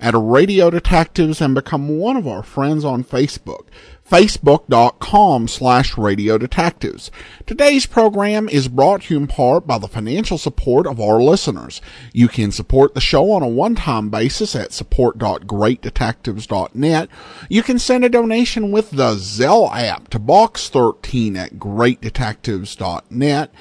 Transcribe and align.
at 0.00 0.14
Radio 0.16 0.70
Detectives 0.70 1.40
and 1.40 1.54
become 1.54 1.98
one 1.98 2.16
of 2.16 2.26
our 2.26 2.42
friends 2.42 2.84
on 2.84 3.04
Facebook 3.04 3.66
facebook.com 4.10 5.46
slash 5.46 5.96
radio 5.96 6.36
detectives. 6.36 7.12
Today's 7.46 7.86
program 7.86 8.48
is 8.48 8.66
brought 8.66 9.02
to 9.02 9.14
you 9.14 9.20
in 9.20 9.28
part 9.28 9.68
by 9.68 9.78
the 9.78 9.86
financial 9.86 10.36
support 10.36 10.84
of 10.86 11.00
our 11.00 11.22
listeners. 11.22 11.80
You 12.12 12.26
can 12.26 12.50
support 12.50 12.94
the 12.94 13.00
show 13.00 13.30
on 13.30 13.42
a 13.42 13.48
one-time 13.48 14.10
basis 14.10 14.56
at 14.56 14.72
support.greatdetectives.net. 14.72 17.08
You 17.48 17.62
can 17.62 17.78
send 17.78 18.04
a 18.04 18.08
donation 18.08 18.72
with 18.72 18.90
the 18.90 19.14
Zelle 19.14 19.72
app 19.72 20.08
to 20.08 20.18
box13 20.18 21.36
at 21.36 21.54
greatdetectives.net. 21.54 23.52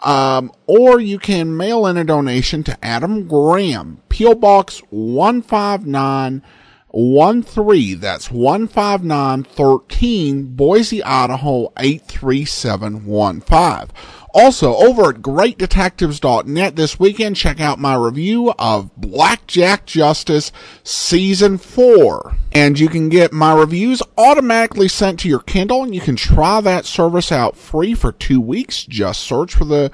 Um, 0.00 0.52
or 0.66 1.00
you 1.00 1.18
can 1.18 1.56
mail 1.56 1.86
in 1.86 1.96
a 1.96 2.04
donation 2.04 2.62
to 2.64 2.84
Adam 2.84 3.26
Graham, 3.26 4.02
P.O. 4.16 4.34
Box 4.36 4.78
159 4.88 6.42
one 6.88 7.42
three. 7.42 7.92
That's 7.92 8.30
one 8.30 8.66
five 8.66 9.04
nine 9.04 9.42
thirteen 9.42 10.54
Boise, 10.56 11.04
Idaho 11.04 11.70
eight 11.78 12.06
three 12.06 12.46
seven 12.46 13.04
one 13.04 13.42
five. 13.42 13.92
Also, 14.32 14.74
over 14.76 15.10
at 15.10 15.16
greatdetectives.net 15.16 16.76
this 16.76 16.98
weekend, 16.98 17.36
check 17.36 17.60
out 17.60 17.78
my 17.78 17.94
review 17.94 18.54
of 18.58 18.90
Blackjack 18.96 19.84
Justice 19.84 20.50
Season 20.82 21.56
4. 21.56 22.36
And 22.52 22.78
you 22.78 22.88
can 22.88 23.08
get 23.08 23.32
my 23.32 23.54
reviews 23.54 24.02
automatically 24.18 24.88
sent 24.88 25.20
to 25.20 25.28
your 25.28 25.40
Kindle, 25.40 25.82
and 25.84 25.94
you 25.94 26.02
can 26.02 26.16
try 26.16 26.60
that 26.60 26.84
service 26.84 27.32
out 27.32 27.56
free 27.56 27.94
for 27.94 28.12
two 28.12 28.40
weeks. 28.40 28.84
Just 28.84 29.20
search 29.20 29.54
for 29.54 29.64
the 29.64 29.90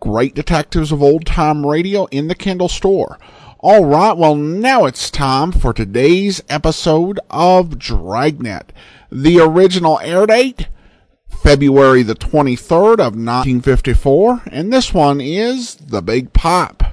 Great 0.00 0.34
Detectives 0.34 0.92
of 0.92 1.02
Old 1.02 1.24
Time 1.24 1.66
Radio 1.66 2.04
in 2.06 2.28
the 2.28 2.34
Kindle 2.34 2.68
store. 2.68 3.18
All 3.60 3.84
right, 3.84 4.16
well, 4.16 4.36
now 4.36 4.84
it's 4.84 5.10
time 5.10 5.50
for 5.50 5.72
today's 5.72 6.40
episode 6.48 7.18
of 7.28 7.76
Dragnet. 7.76 8.72
The 9.10 9.40
original 9.40 9.98
air 9.98 10.26
date, 10.26 10.68
February 11.28 12.04
the 12.04 12.14
23rd 12.14 13.00
of 13.00 13.18
1954, 13.18 14.42
and 14.52 14.72
this 14.72 14.94
one 14.94 15.20
is 15.20 15.74
The 15.74 16.00
Big 16.00 16.32
Pipe. 16.32 16.84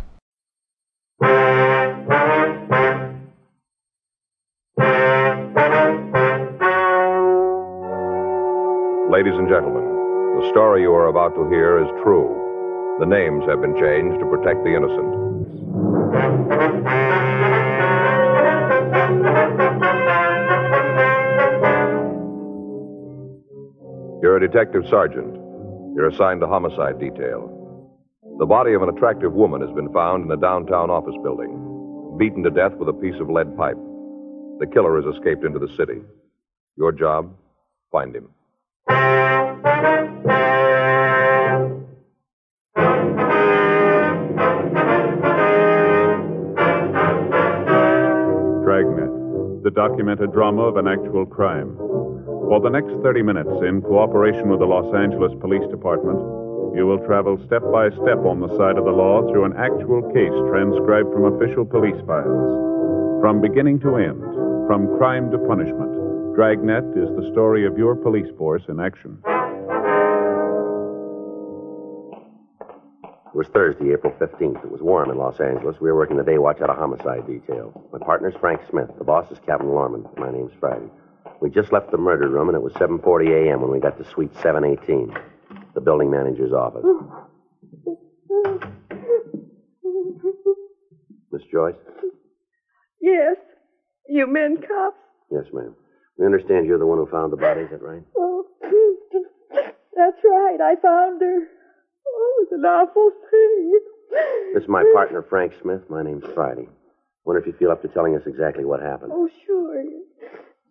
Ladies 9.12 9.38
and 9.38 9.48
gentlemen, 9.48 9.86
the 10.42 10.50
story 10.50 10.82
you 10.82 10.92
are 10.94 11.10
about 11.10 11.36
to 11.36 11.48
hear 11.48 11.78
is 11.78 12.04
true. 12.04 12.98
The 13.00 13.06
names 13.06 13.46
have 13.48 13.62
been 13.62 13.76
changed 13.76 14.20
to 14.20 14.26
protect 14.26 14.64
the 14.64 14.76
innocent. 14.76 16.55
You're 24.36 24.44
a 24.44 24.52
detective 24.52 24.84
sergeant. 24.90 25.34
You're 25.96 26.10
assigned 26.10 26.42
to 26.42 26.48
homicide 26.48 27.00
detail. 27.00 27.50
The 28.38 28.46
body 28.46 28.74
of 28.74 28.82
an 28.82 28.90
attractive 28.90 29.32
woman 29.32 29.62
has 29.62 29.72
been 29.72 29.94
found 29.94 30.26
in 30.26 30.32
a 30.32 30.36
downtown 30.36 30.90
office 30.90 31.16
building, 31.24 32.18
beaten 32.20 32.44
to 32.44 32.50
death 32.50 32.74
with 32.74 32.90
a 32.90 32.94
piece 32.94 33.16
of 33.22 33.30
lead 33.30 33.56
pipe. 33.56 33.78
The 34.60 34.68
killer 34.74 35.02
has 35.02 35.16
escaped 35.16 35.46
into 35.46 35.58
the 35.58 35.74
city. 35.78 36.02
Your 36.76 36.92
job? 36.92 37.34
Find 37.94 38.14
him. 38.14 38.28
Dragnet, 48.66 49.64
the 49.64 49.72
documented 49.74 50.34
drama 50.34 50.64
of 50.64 50.76
an 50.76 50.90
actual 50.90 51.26
crime. 51.26 51.78
For 52.46 52.62
the 52.62 52.70
next 52.70 52.94
30 53.02 53.24
minutes, 53.24 53.50
in 53.66 53.82
cooperation 53.82 54.50
with 54.50 54.60
the 54.60 54.70
Los 54.70 54.94
Angeles 54.94 55.34
Police 55.42 55.66
Department, 55.74 56.22
you 56.78 56.86
will 56.86 57.02
travel 57.02 57.42
step 57.42 57.64
by 57.74 57.90
step 57.90 58.22
on 58.22 58.40
the 58.40 58.54
side 58.54 58.78
of 58.78 58.86
the 58.86 58.94
law 58.94 59.26
through 59.26 59.46
an 59.46 59.58
actual 59.58 60.06
case 60.14 60.36
transcribed 60.54 61.10
from 61.10 61.26
official 61.34 61.66
police 61.66 61.98
files. 62.06 63.18
From 63.20 63.42
beginning 63.42 63.80
to 63.82 63.98
end, 63.98 64.22
from 64.70 64.94
crime 65.02 65.32
to 65.32 65.40
punishment, 65.50 65.90
Dragnet 66.38 66.86
is 66.94 67.10
the 67.18 67.32
story 67.34 67.66
of 67.66 67.80
your 67.80 67.96
police 67.96 68.30
force 68.38 68.64
in 68.70 68.80
action. 68.80 69.18
It 73.26 73.34
was 73.34 73.48
Thursday, 73.48 73.92
April 73.92 74.14
15th. 74.22 74.64
It 74.64 74.72
was 74.72 74.82
warm 74.86 75.10
in 75.10 75.18
Los 75.18 75.40
Angeles. 75.40 75.82
We 75.82 75.90
were 75.90 75.98
working 75.98 76.18
the 76.18 76.24
day 76.24 76.38
watch 76.38 76.62
out 76.62 76.70
of 76.70 76.78
homicide 76.78 77.26
detail. 77.26 77.74
My 77.92 77.98
partner's 77.98 78.36
Frank 78.40 78.62
Smith. 78.70 78.92
The 79.00 79.04
boss 79.04 79.32
is 79.32 79.40
Captain 79.46 79.70
Lorman. 79.70 80.06
My 80.16 80.32
name's 80.32 80.54
Friday. 80.60 80.92
We 81.42 81.50
just 81.50 81.72
left 81.72 81.92
the 81.92 81.98
murder 81.98 82.28
room, 82.30 82.50
and 82.50 82.56
it 82.56 82.62
was 82.62 82.74
7.40 82.74 83.50
a.m. 83.50 83.62
when 83.62 83.72
we 83.72 83.80
got 83.80 83.98
to 83.98 84.10
suite 84.12 84.34
718, 84.42 85.14
the 85.74 85.82
building 85.82 86.10
manager's 86.10 86.54
office. 86.54 86.86
Miss 91.32 91.42
Joyce? 91.52 91.76
Yes. 93.02 93.36
You 94.08 94.28
men 94.28 94.58
cops? 94.58 94.98
Yes, 95.32 95.46
ma'am. 95.54 95.76
We 96.18 96.26
understand 96.26 96.66
you're 96.66 96.80
the 96.80 96.86
one 96.86 96.98
who 96.98 97.08
found 97.08 97.34
the 97.34 97.38
body, 97.38 97.62
is 97.62 97.70
that 97.72 97.82
right? 97.82 98.02
Oh, 98.18 98.46
that's 98.62 100.24
right. 100.24 100.58
I 100.62 100.76
found 100.82 101.22
her. 101.22 101.48
Oh, 102.08 102.38
it 102.40 102.50
was 102.50 102.52
an 102.52 102.66
awful 102.66 103.12
thing. 103.30 103.80
This 104.54 104.64
is 104.64 104.70
my 104.70 104.84
partner, 104.94 105.22
Frank 105.30 105.54
Smith. 105.62 105.82
My 105.90 106.04
name's 106.04 106.24
Friday. 106.34 106.70
Wonder 107.26 107.42
if 107.42 107.48
you 107.48 107.54
feel 107.54 107.72
up 107.72 107.82
to 107.82 107.88
telling 107.90 108.16
us 108.16 108.22
exactly 108.26 108.64
what 108.64 108.80
happened. 108.80 109.12
Oh, 109.14 109.28
sure. 109.46 109.84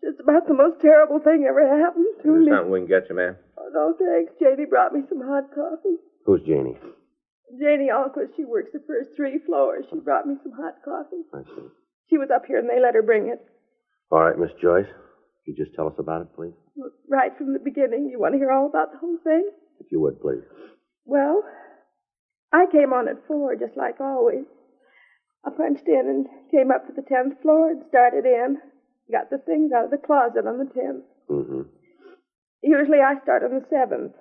Just 0.04 0.20
about 0.20 0.47
the 0.47 0.53
most 0.54 0.81
terrible 0.84 1.19
thing 1.19 1.47
ever 1.48 1.65
happened 1.65 2.04
to 2.20 2.28
There's 2.28 2.44
me. 2.44 2.53
something 2.53 2.70
we 2.70 2.81
can 2.84 2.88
get 2.88 3.09
you, 3.09 3.16
ma'am. 3.16 3.37
Oh, 3.56 3.70
no, 3.72 3.94
thanks. 3.97 4.37
Janie 4.38 4.69
brought 4.69 4.92
me 4.92 5.00
some 5.09 5.25
hot 5.25 5.48
coffee. 5.54 5.97
Who's 6.26 6.42
Janie? 6.44 6.76
Janie 7.59 7.88
Alquist, 7.88 8.37
she 8.37 8.44
works 8.44 8.70
the 8.72 8.84
first 8.87 9.16
three 9.16 9.38
floors. 9.47 9.87
She 9.91 10.00
brought 10.00 10.26
me 10.26 10.37
some 10.43 10.53
hot 10.53 10.76
coffee. 10.84 11.25
I 11.32 11.41
see. 11.56 11.69
She 12.10 12.19
was 12.19 12.28
up 12.28 12.44
here 12.44 12.59
and 12.59 12.69
they 12.69 12.81
let 12.81 12.94
her 12.94 13.03
bring 13.03 13.28
it. 13.28 13.41
All 14.10 14.20
right, 14.20 14.37
Miss 14.38 14.53
Joyce. 14.60 14.87
Could 15.47 15.56
you 15.56 15.64
just 15.64 15.75
tell 15.75 15.87
us 15.88 15.97
about 15.98 16.22
it, 16.22 16.28
please? 16.37 16.53
Right 17.09 17.32
from 17.38 17.53
the 17.54 17.59
beginning. 17.64 18.09
You 18.12 18.20
want 18.20 18.34
to 18.34 18.38
hear 18.38 18.50
all 18.53 18.66
about 18.69 18.93
the 18.93 18.98
whole 18.98 19.19
thing? 19.25 19.48
If 19.81 19.87
you 19.91 20.00
would, 20.00 20.20
please. 20.20 20.44
Well, 21.06 21.43
I 22.53 22.66
came 22.70 22.93
on 22.93 23.09
at 23.09 23.26
four, 23.26 23.56
just 23.56 23.76
like 23.76 24.00
always. 24.00 24.44
I 25.44 25.50
punched 25.50 25.87
in 25.88 26.04
and 26.09 26.26
came 26.50 26.70
up 26.70 26.87
to 26.87 26.93
the 26.93 27.03
tenth 27.09 27.41
floor 27.43 27.70
and 27.70 27.82
started 27.88 28.25
in. 28.25 28.59
Got 29.10 29.31
the 29.31 29.38
things 29.38 29.72
out 29.72 29.87
of 29.87 29.91
the 29.91 29.98
closet 29.98 30.46
on 30.46 30.58
the 30.58 30.70
tenth. 30.73 31.05
Mm-hmm. 31.31 31.62
Usually 32.62 33.00
I 33.00 33.20
start 33.23 33.44
on 33.44 33.50
the 33.50 33.67
seventh, 33.69 34.12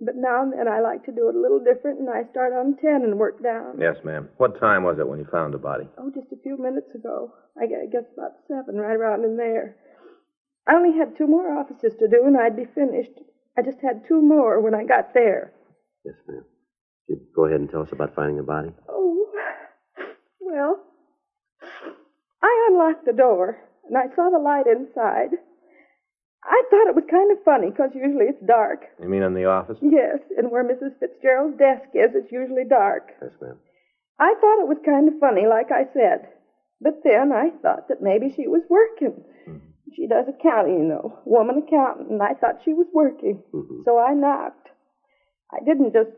but 0.00 0.16
now 0.16 0.42
and 0.42 0.52
then 0.52 0.66
I 0.66 0.80
like 0.80 1.04
to 1.04 1.12
do 1.12 1.28
it 1.28 1.36
a 1.36 1.40
little 1.40 1.62
different, 1.62 2.00
and 2.00 2.10
I 2.10 2.28
start 2.30 2.52
on 2.52 2.76
ten 2.82 3.02
and 3.06 3.18
work 3.18 3.40
down. 3.42 3.78
Yes, 3.78 3.96
ma'am. 4.04 4.28
What 4.38 4.58
time 4.58 4.82
was 4.82 4.98
it 4.98 5.06
when 5.06 5.20
you 5.20 5.26
found 5.30 5.54
the 5.54 5.58
body? 5.58 5.86
Oh, 5.96 6.10
just 6.10 6.32
a 6.32 6.42
few 6.42 6.58
minutes 6.58 6.92
ago. 6.94 7.32
I 7.56 7.66
guess 7.66 8.10
about 8.12 8.32
seven, 8.48 8.76
right 8.76 8.96
around 8.96 9.24
in 9.24 9.36
there. 9.36 9.76
I 10.66 10.74
only 10.74 10.98
had 10.98 11.16
two 11.16 11.26
more 11.28 11.58
offices 11.58 11.94
to 12.00 12.08
do, 12.08 12.26
and 12.26 12.36
I'd 12.36 12.56
be 12.56 12.66
finished. 12.74 13.14
I 13.56 13.62
just 13.62 13.78
had 13.80 14.02
two 14.08 14.20
more 14.20 14.60
when 14.60 14.74
I 14.74 14.84
got 14.84 15.14
there. 15.14 15.52
Yes, 16.04 16.16
ma'am. 16.26 16.44
You 17.06 17.20
go 17.36 17.46
ahead 17.46 17.60
and 17.60 17.70
tell 17.70 17.82
us 17.82 17.92
about 17.92 18.14
finding 18.14 18.38
the 18.38 18.42
body? 18.42 18.70
Oh, 18.88 19.30
well, 20.40 20.80
I 22.42 22.68
unlocked 22.70 23.04
the 23.04 23.12
door 23.12 23.58
and 23.92 23.98
I 24.00 24.08
saw 24.16 24.30
the 24.30 24.38
light 24.40 24.64
inside. 24.66 25.36
I 26.44 26.62
thought 26.70 26.88
it 26.88 26.96
was 26.96 27.04
kind 27.10 27.30
of 27.30 27.44
funny 27.44 27.68
because 27.70 27.90
usually 27.94 28.24
it's 28.26 28.42
dark. 28.46 28.80
You 29.00 29.08
mean 29.08 29.22
in 29.22 29.34
the 29.34 29.44
office? 29.44 29.78
Yes, 29.82 30.18
and 30.36 30.50
where 30.50 30.64
Mrs. 30.64 30.98
Fitzgerald's 30.98 31.58
desk 31.58 31.86
is, 31.94 32.10
it's 32.16 32.32
usually 32.32 32.64
dark. 32.64 33.12
Yes, 33.20 33.30
ma'am. 33.40 33.58
I 34.18 34.34
thought 34.40 34.62
it 34.64 34.68
was 34.68 34.78
kind 34.84 35.06
of 35.08 35.14
funny, 35.20 35.46
like 35.46 35.70
I 35.70 35.84
said. 35.92 36.28
But 36.80 37.02
then 37.04 37.30
I 37.32 37.50
thought 37.62 37.88
that 37.88 38.02
maybe 38.02 38.32
she 38.34 38.48
was 38.48 38.62
working. 38.68 39.22
She 39.94 40.06
does 40.06 40.24
accounting, 40.26 40.78
you 40.78 40.84
know, 40.88 41.18
woman 41.26 41.62
accountant, 41.66 42.08
and 42.10 42.22
I 42.22 42.32
thought 42.34 42.62
she 42.64 42.72
was 42.72 42.86
working. 42.94 43.42
Mhm. 43.52 43.84
So 43.84 43.98
I 43.98 44.14
knocked. 44.14 44.70
I 45.52 45.60
didn't 45.64 45.92
just 45.92 46.10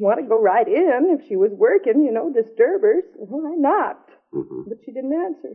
want 0.00 0.18
to 0.18 0.26
go 0.26 0.40
right 0.40 0.66
in 0.66 1.10
if 1.20 1.28
she 1.28 1.36
was 1.36 1.52
working, 1.52 2.04
you 2.04 2.10
know, 2.10 2.32
disturb 2.32 2.82
her. 2.82 3.02
So 3.28 3.46
I 3.46 3.54
knocked, 3.54 4.10
Mm-hmm. 4.34 4.62
but 4.68 4.78
she 4.84 4.92
didn't 4.92 5.12
answer. 5.12 5.54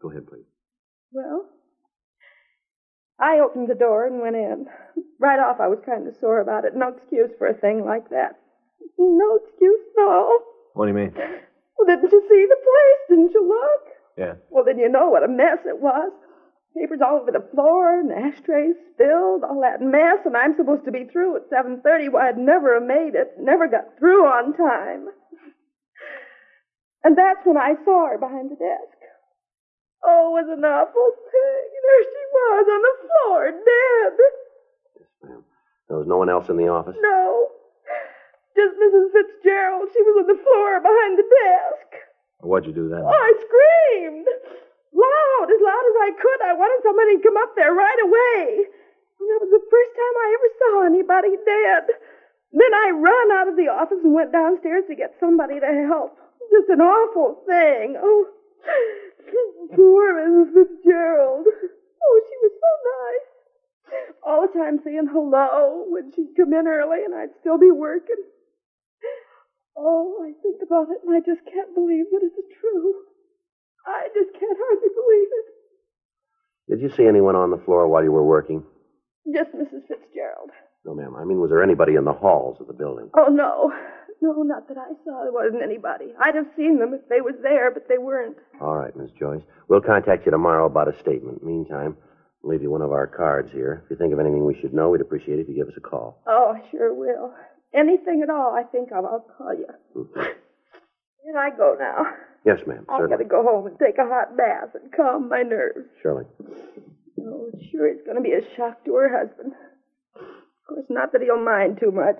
Go 0.00 0.10
ahead, 0.10 0.26
please. 0.26 0.46
Well, 1.12 1.46
I 3.20 3.38
opened 3.38 3.68
the 3.68 3.74
door 3.74 4.06
and 4.06 4.20
went 4.20 4.36
in. 4.36 4.66
Right 5.20 5.38
off, 5.38 5.60
I 5.60 5.68
was 5.68 5.78
kind 5.86 6.06
of 6.08 6.16
sore 6.20 6.40
about 6.40 6.64
it. 6.66 6.74
No 6.74 6.88
excuse 6.88 7.30
for 7.38 7.46
a 7.46 7.54
thing 7.54 7.86
like 7.86 8.10
that. 8.10 8.36
No 8.98 9.38
excuse 9.40 9.80
at 9.96 10.02
all. 10.02 10.38
What 10.74 10.84
do 10.86 10.90
you 10.90 10.98
mean? 10.98 11.14
Well, 11.14 11.86
didn't 11.86 12.10
you 12.10 12.20
see 12.28 12.46
the 12.50 12.56
place? 12.60 13.02
Didn't 13.08 13.32
you 13.32 13.48
look? 13.48 13.94
Yeah. 14.18 14.34
Well, 14.50 14.64
then 14.64 14.76
you 14.78 14.88
know 14.88 15.08
what 15.08 15.22
a 15.22 15.28
mess 15.28 15.58
it 15.64 15.80
was. 15.80 16.12
Papers 16.76 16.98
all 17.00 17.20
over 17.22 17.30
the 17.30 17.48
floor, 17.54 18.00
and 18.00 18.10
ashtrays 18.12 18.74
spilled, 18.92 19.44
all 19.44 19.62
that 19.62 19.80
mess, 19.80 20.18
and 20.26 20.36
I'm 20.36 20.56
supposed 20.56 20.84
to 20.84 20.92
be 20.92 21.04
through 21.04 21.36
at 21.36 21.48
7.30. 21.50 22.12
Well, 22.12 22.26
I'd 22.26 22.36
never 22.36 22.74
have 22.74 22.82
made 22.82 23.14
it, 23.14 23.38
never 23.38 23.68
got 23.68 23.96
through 23.98 24.26
on 24.26 24.52
time. 24.56 25.06
And 27.04 27.16
that's 27.16 27.46
when 27.46 27.56
I 27.56 27.74
saw 27.84 28.08
her 28.08 28.18
behind 28.18 28.50
the 28.50 28.56
desk. 28.56 28.93
Was 30.34 30.50
an 30.50 30.66
awful 30.66 31.14
thing. 31.30 31.66
There 31.78 32.02
she 32.10 32.24
was 32.34 32.66
on 32.66 32.82
the 32.82 32.94
floor, 33.06 33.40
dead. 33.54 34.14
Yes, 34.98 35.14
ma'am. 35.22 35.46
There 35.86 36.02
was 36.02 36.10
no 36.10 36.18
one 36.18 36.26
else 36.26 36.50
in 36.50 36.58
the 36.58 36.66
office? 36.66 36.98
No. 36.98 37.54
Just 38.58 38.74
Mrs. 38.74 39.14
Fitzgerald. 39.14 39.94
She 39.94 40.02
was 40.02 40.26
on 40.26 40.34
the 40.34 40.42
floor 40.42 40.82
behind 40.82 41.22
the 41.22 41.28
desk. 41.30 41.88
What'd 42.42 42.66
you 42.66 42.74
do 42.74 42.90
then? 42.90 43.06
Oh, 43.06 43.14
I 43.14 43.30
screamed. 43.46 44.26
Loud, 44.90 45.46
as 45.54 45.62
loud 45.62 45.86
as 45.86 45.98
I 46.02 46.10
could. 46.18 46.40
I 46.50 46.58
wanted 46.58 46.82
somebody 46.82 47.14
to 47.14 47.22
come 47.22 47.38
up 47.38 47.54
there 47.54 47.70
right 47.70 48.00
away. 48.02 48.66
And 48.66 49.26
that 49.30 49.38
was 49.38 49.54
the 49.54 49.62
first 49.70 49.92
time 49.94 50.14
I 50.18 50.28
ever 50.34 50.50
saw 50.58 50.74
anybody 50.82 51.38
dead. 51.46 51.94
Then 52.50 52.72
I 52.74 52.90
ran 52.90 53.28
out 53.38 53.46
of 53.46 53.54
the 53.54 53.70
office 53.70 54.02
and 54.02 54.10
went 54.10 54.34
downstairs 54.34 54.82
to 54.90 54.98
get 54.98 55.14
somebody 55.22 55.62
to 55.62 55.70
help. 55.86 56.18
Just 56.50 56.74
an 56.74 56.82
awful 56.82 57.38
thing. 57.46 57.94
Oh, 58.02 58.34
poor 59.74 60.14
Mrs. 60.14 60.52
Fitzgerald. 60.54 61.46
Oh, 61.46 62.20
she 62.28 62.36
was 62.42 62.54
so 62.60 62.72
nice. 62.84 63.28
All 64.22 64.40
the 64.46 64.52
time 64.58 64.80
saying 64.84 65.08
hello 65.12 65.84
when 65.88 66.12
she'd 66.12 66.34
come 66.36 66.52
in 66.52 66.66
early 66.66 67.04
and 67.04 67.14
I'd 67.14 67.34
still 67.40 67.58
be 67.58 67.70
working. 67.70 68.20
Oh, 69.76 70.22
I 70.22 70.32
think 70.42 70.60
about 70.62 70.88
it 70.90 71.00
and 71.06 71.14
I 71.14 71.20
just 71.20 71.44
can't 71.46 71.74
believe 71.74 72.06
that 72.12 72.22
it's 72.22 72.60
true. 72.60 72.94
I 73.86 74.08
just 74.14 74.32
can't 74.32 74.58
hardly 74.58 74.88
believe 74.94 75.28
it. 75.32 75.46
Did 76.70 76.80
you 76.80 76.90
see 76.96 77.06
anyone 77.06 77.36
on 77.36 77.50
the 77.50 77.62
floor 77.64 77.88
while 77.88 78.02
you 78.02 78.12
were 78.12 78.24
working? 78.24 78.64
Just 79.32 79.50
Mrs. 79.52 79.86
Fitzgerald. 79.88 80.50
No, 80.84 80.94
ma'am. 80.94 81.14
I 81.16 81.24
mean, 81.24 81.40
was 81.40 81.50
there 81.50 81.62
anybody 81.62 81.94
in 81.94 82.04
the 82.04 82.12
halls 82.12 82.58
of 82.60 82.66
the 82.66 82.72
building? 82.72 83.10
Oh, 83.16 83.28
no. 83.30 83.72
No, 84.20 84.42
not 84.42 84.68
that 84.68 84.78
I 84.78 84.88
saw. 85.04 85.22
There 85.22 85.32
wasn't 85.32 85.62
anybody. 85.62 86.12
I'd 86.20 86.34
have 86.34 86.46
seen 86.56 86.78
them 86.78 86.94
if 86.94 87.06
they 87.08 87.20
was 87.20 87.34
there, 87.42 87.70
but 87.70 87.88
they 87.88 87.98
weren't. 87.98 88.36
All 88.60 88.76
right, 88.76 88.94
Miss 88.96 89.10
Joyce. 89.18 89.42
We'll 89.68 89.80
contact 89.80 90.24
you 90.24 90.30
tomorrow 90.30 90.66
about 90.66 90.88
a 90.88 90.98
statement. 91.00 91.44
Meantime, 91.44 91.96
I'll 92.42 92.50
leave 92.50 92.62
you 92.62 92.70
one 92.70 92.80
of 92.82 92.92
our 92.92 93.06
cards 93.06 93.50
here. 93.52 93.82
If 93.84 93.90
you 93.90 93.96
think 93.96 94.12
of 94.12 94.20
anything 94.20 94.44
we 94.46 94.58
should 94.60 94.72
know, 94.72 94.90
we'd 94.90 95.00
appreciate 95.00 95.38
it 95.38 95.42
if 95.42 95.48
you 95.48 95.56
give 95.56 95.68
us 95.68 95.74
a 95.76 95.80
call. 95.80 96.22
Oh, 96.26 96.54
I 96.56 96.70
sure 96.70 96.94
will. 96.94 97.34
Anything 97.74 98.22
at 98.22 98.30
all 98.30 98.54
I 98.54 98.62
think 98.62 98.92
of, 98.92 99.04
I'll 99.04 99.26
call 99.36 99.52
you. 99.52 99.66
Mm-hmm. 99.96 100.20
Can 100.20 101.36
I 101.36 101.50
go 101.56 101.76
now? 101.78 102.06
Yes, 102.46 102.60
ma'am. 102.66 102.84
I've 102.88 103.08
got 103.08 103.16
to 103.16 103.24
go 103.24 103.42
home 103.42 103.66
and 103.66 103.78
take 103.78 103.98
a 103.98 104.06
hot 104.06 104.36
bath 104.36 104.68
and 104.74 104.92
calm 104.92 105.28
my 105.28 105.42
nerves. 105.42 105.88
Surely. 106.02 106.24
Oh, 107.20 107.50
sure, 107.72 107.88
it's 107.88 108.04
going 108.04 108.16
to 108.16 108.22
be 108.22 108.32
a 108.32 108.42
shock 108.56 108.84
to 108.84 108.94
her 108.94 109.08
husband. 109.18 109.52
Of 110.68 110.74
course, 110.74 110.86
not 110.88 111.12
that 111.12 111.22
he'll 111.22 111.42
mind 111.42 111.78
too 111.80 111.90
much. 111.90 112.16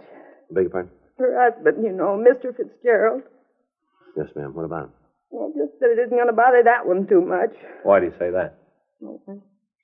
Beg 0.50 0.64
your 0.64 0.70
pardon? 0.70 0.90
Her 1.18 1.50
husband, 1.50 1.84
you 1.84 1.92
know, 1.92 2.20
Mr. 2.20 2.54
Fitzgerald. 2.56 3.22
Yes, 4.16 4.26
ma'am. 4.36 4.54
What 4.54 4.64
about 4.64 4.84
him? 4.84 4.90
Well, 5.30 5.52
just 5.56 5.80
that 5.80 5.90
it 5.90 5.98
isn't 5.98 6.16
going 6.16 6.28
to 6.28 6.32
bother 6.32 6.62
that 6.64 6.86
one 6.86 7.06
too 7.06 7.20
much. 7.20 7.50
Why 7.82 8.00
do 8.00 8.06
you 8.06 8.12
say 8.18 8.30
that? 8.30 8.58
Well, 9.00 9.20
I 9.28 9.32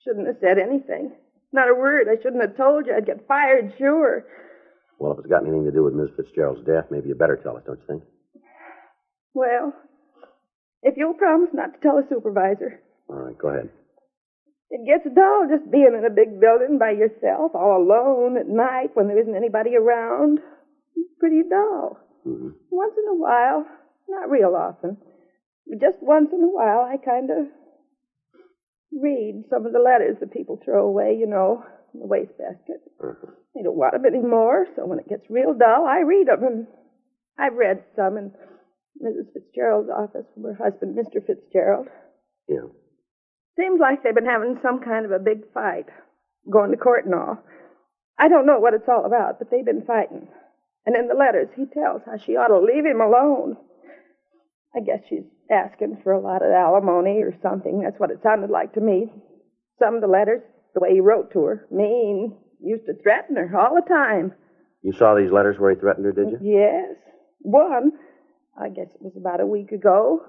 shouldn't 0.04 0.26
have 0.26 0.36
said 0.40 0.58
anything. 0.58 1.12
Not 1.52 1.68
a 1.70 1.74
word. 1.74 2.06
I 2.08 2.20
shouldn't 2.22 2.42
have 2.42 2.56
told 2.56 2.86
you. 2.86 2.94
I'd 2.94 3.06
get 3.06 3.26
fired, 3.26 3.72
sure. 3.78 4.24
Well, 4.98 5.12
if 5.12 5.18
it's 5.20 5.28
got 5.28 5.42
anything 5.42 5.64
to 5.64 5.72
do 5.72 5.82
with 5.82 5.94
Miss 5.94 6.10
Fitzgerald's 6.16 6.64
death, 6.66 6.86
maybe 6.90 7.08
you 7.08 7.14
better 7.14 7.36
tell 7.36 7.56
us, 7.56 7.62
don't 7.66 7.80
you 7.80 7.86
think? 7.86 8.02
Well, 9.34 9.72
if 10.82 10.94
you'll 10.96 11.14
promise 11.14 11.50
not 11.54 11.74
to 11.74 11.80
tell 11.80 11.96
the 11.96 12.06
supervisor. 12.08 12.80
All 13.08 13.16
right, 13.16 13.38
go 13.38 13.48
ahead. 13.48 13.70
It 14.70 14.86
gets 14.86 15.14
dull 15.14 15.46
just 15.50 15.70
being 15.70 15.94
in 15.98 16.04
a 16.04 16.14
big 16.14 16.38
building 16.40 16.78
by 16.78 16.92
yourself, 16.92 17.52
all 17.54 17.82
alone 17.82 18.36
at 18.38 18.46
night 18.46 18.90
when 18.94 19.08
there 19.08 19.20
isn't 19.20 19.34
anybody 19.34 19.76
around. 19.76 20.38
It's 20.96 21.10
pretty 21.18 21.42
dull. 21.48 21.98
hmm 22.24 22.50
Once 22.70 22.94
in 22.96 23.08
a 23.10 23.14
while, 23.16 23.66
not 24.08 24.30
real 24.30 24.54
often, 24.54 24.96
but 25.66 25.80
just 25.80 25.96
once 26.00 26.30
in 26.32 26.42
a 26.42 26.48
while, 26.48 26.80
I 26.86 26.96
kind 27.04 27.30
of 27.30 27.46
read 28.92 29.44
some 29.50 29.66
of 29.66 29.72
the 29.72 29.78
letters 29.78 30.16
that 30.20 30.32
people 30.32 30.60
throw 30.64 30.86
away, 30.86 31.16
you 31.18 31.26
know, 31.26 31.64
in 31.94 32.00
the 32.00 32.06
wastebasket. 32.06 32.80
They 33.54 33.62
don't 33.62 33.76
want 33.76 33.92
them 33.94 34.06
anymore, 34.06 34.66
so 34.76 34.86
when 34.86 34.98
it 35.00 35.08
gets 35.08 35.22
real 35.28 35.54
dull, 35.54 35.84
I 35.86 36.00
read 36.00 36.28
them. 36.28 36.44
And 36.44 36.66
I've 37.38 37.54
read 37.54 37.82
some 37.96 38.16
in 38.16 38.32
Mrs. 39.02 39.32
Fitzgerald's 39.32 39.90
office 39.90 40.26
from 40.34 40.44
her 40.44 40.54
husband, 40.54 40.96
Mr. 40.96 41.24
Fitzgerald. 41.24 41.88
Yeah. 42.48 42.70
Seems 43.58 43.80
like 43.80 44.02
they've 44.02 44.14
been 44.14 44.26
having 44.26 44.58
some 44.62 44.80
kind 44.80 45.04
of 45.04 45.12
a 45.12 45.18
big 45.18 45.52
fight, 45.52 45.86
going 46.50 46.70
to 46.70 46.76
court 46.76 47.04
and 47.04 47.14
all. 47.14 47.38
I 48.18 48.28
don't 48.28 48.46
know 48.46 48.58
what 48.58 48.74
it's 48.74 48.88
all 48.88 49.04
about, 49.04 49.38
but 49.38 49.50
they've 49.50 49.64
been 49.64 49.84
fighting. 49.86 50.28
And 50.86 50.96
in 50.96 51.08
the 51.08 51.14
letters, 51.14 51.48
he 51.56 51.66
tells 51.66 52.02
how 52.06 52.16
she 52.18 52.36
ought 52.36 52.48
to 52.48 52.58
leave 52.58 52.84
him 52.84 53.00
alone. 53.00 53.56
I 54.74 54.80
guess 54.80 55.00
she's 55.08 55.24
asking 55.50 55.98
for 56.02 56.12
a 56.12 56.20
lot 56.20 56.42
of 56.42 56.52
alimony 56.52 57.22
or 57.22 57.34
something. 57.42 57.80
That's 57.80 57.98
what 57.98 58.10
it 58.10 58.22
sounded 58.22 58.50
like 58.50 58.74
to 58.74 58.80
me. 58.80 59.10
Some 59.78 59.96
of 59.96 60.00
the 60.00 60.06
letters, 60.06 60.42
the 60.74 60.80
way 60.80 60.92
he 60.92 61.00
wrote 61.00 61.32
to 61.32 61.44
her, 61.44 61.66
mean, 61.70 62.36
used 62.62 62.86
to 62.86 62.94
threaten 63.02 63.36
her 63.36 63.58
all 63.58 63.74
the 63.74 63.88
time. 63.88 64.32
You 64.82 64.92
saw 64.92 65.14
these 65.14 65.32
letters 65.32 65.58
where 65.58 65.74
he 65.74 65.80
threatened 65.80 66.06
her, 66.06 66.12
did 66.12 66.30
you? 66.30 66.38
Yes. 66.40 66.96
One, 67.40 67.92
I 68.60 68.68
guess 68.68 68.88
it 68.94 69.02
was 69.02 69.14
about 69.16 69.40
a 69.40 69.46
week 69.46 69.72
ago. 69.72 70.20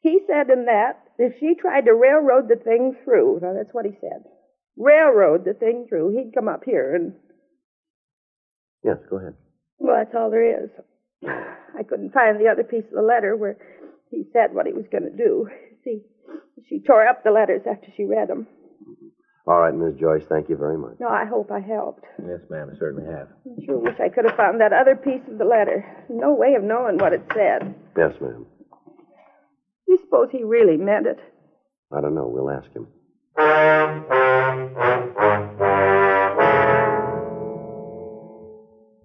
He 0.00 0.20
said 0.26 0.50
in 0.50 0.66
that 0.66 1.01
if 1.18 1.34
she 1.40 1.54
tried 1.60 1.86
to 1.86 1.94
railroad 1.94 2.48
the 2.48 2.56
thing 2.56 2.96
through, 3.04 3.40
now 3.42 3.52
that's 3.54 3.72
what 3.72 3.84
he 3.86 3.92
said, 4.00 4.24
railroad 4.76 5.44
the 5.44 5.54
thing 5.54 5.86
through, 5.88 6.10
he'd 6.16 6.34
come 6.34 6.48
up 6.48 6.62
here 6.64 6.94
and, 6.94 7.12
Yes, 8.84 8.96
go 9.08 9.18
ahead. 9.18 9.34
well, 9.78 9.96
that's 9.96 10.14
all 10.14 10.30
there 10.30 10.64
is. 10.64 10.70
I 11.24 11.82
couldn't 11.88 12.12
find 12.12 12.40
the 12.40 12.48
other 12.48 12.64
piece 12.64 12.84
of 12.88 12.94
the 12.96 13.02
letter 13.02 13.36
where 13.36 13.56
he 14.10 14.24
said 14.32 14.52
what 14.54 14.66
he 14.66 14.72
was 14.72 14.86
going 14.90 15.04
to 15.04 15.16
do. 15.16 15.48
See, 15.84 16.00
she 16.68 16.80
tore 16.80 17.06
up 17.06 17.22
the 17.22 17.30
letters 17.30 17.62
after 17.70 17.86
she 17.96 18.04
read 18.04 18.28
them. 18.28 18.46
All 19.46 19.60
right, 19.60 19.74
Miss 19.74 19.98
Joyce, 20.00 20.22
thank 20.28 20.48
you 20.48 20.56
very 20.56 20.78
much. 20.78 20.94
No, 21.00 21.08
I 21.08 21.24
hope 21.24 21.50
I 21.50 21.58
helped. 21.60 22.04
Yes, 22.20 22.40
ma'am, 22.50 22.70
I 22.74 22.78
certainly 22.78 23.10
have. 23.10 23.28
I 23.46 23.64
sure 23.64 23.78
wish 23.78 23.98
I 24.00 24.08
could 24.08 24.24
have 24.24 24.36
found 24.36 24.60
that 24.60 24.72
other 24.72 24.94
piece 24.94 25.22
of 25.30 25.38
the 25.38 25.44
letter. 25.44 25.84
No 26.08 26.32
way 26.34 26.54
of 26.54 26.62
knowing 26.62 26.98
what 26.98 27.12
it 27.12 27.22
said. 27.34 27.74
Yes, 27.96 28.12
ma'am. 28.20 28.46
Do 29.86 29.92
you 29.92 29.98
suppose 29.98 30.28
he 30.30 30.44
really 30.44 30.76
meant 30.76 31.06
it? 31.06 31.20
I 31.92 32.00
don't 32.00 32.14
know. 32.14 32.26
We'll 32.26 32.50
ask 32.50 32.70
him. 32.72 32.86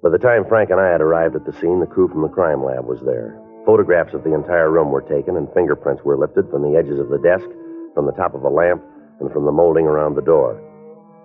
By 0.04 0.12
the 0.12 0.20
time 0.20 0.46
Frank 0.48 0.70
and 0.70 0.80
I 0.80 0.90
had 0.90 1.02
arrived 1.02 1.36
at 1.36 1.46
the 1.46 1.52
scene, 1.60 1.80
the 1.80 1.86
crew 1.86 2.08
from 2.08 2.22
the 2.22 2.30
crime 2.30 2.64
lab 2.64 2.86
was 2.86 3.02
there. 3.02 3.42
Photographs 3.66 4.14
of 4.14 4.24
the 4.24 4.34
entire 4.34 4.72
room 4.72 4.92
were 4.92 5.02
taken, 5.02 5.36
and 5.36 5.52
fingerprints 5.54 6.04
were 6.04 6.18
lifted 6.18 6.50
from 6.50 6.62
the 6.62 6.78
edges 6.78 7.00
of 7.00 7.10
the 7.10 7.20
desk, 7.20 7.50
from 7.94 8.06
the 8.06 8.14
top 8.14 8.34
of 8.34 8.44
a 8.44 8.50
lamp, 8.50 8.82
and 9.20 9.32
from 9.34 9.44
the 9.44 9.52
molding 9.52 9.86
around 9.86 10.16
the 10.16 10.22
door. 10.22 10.62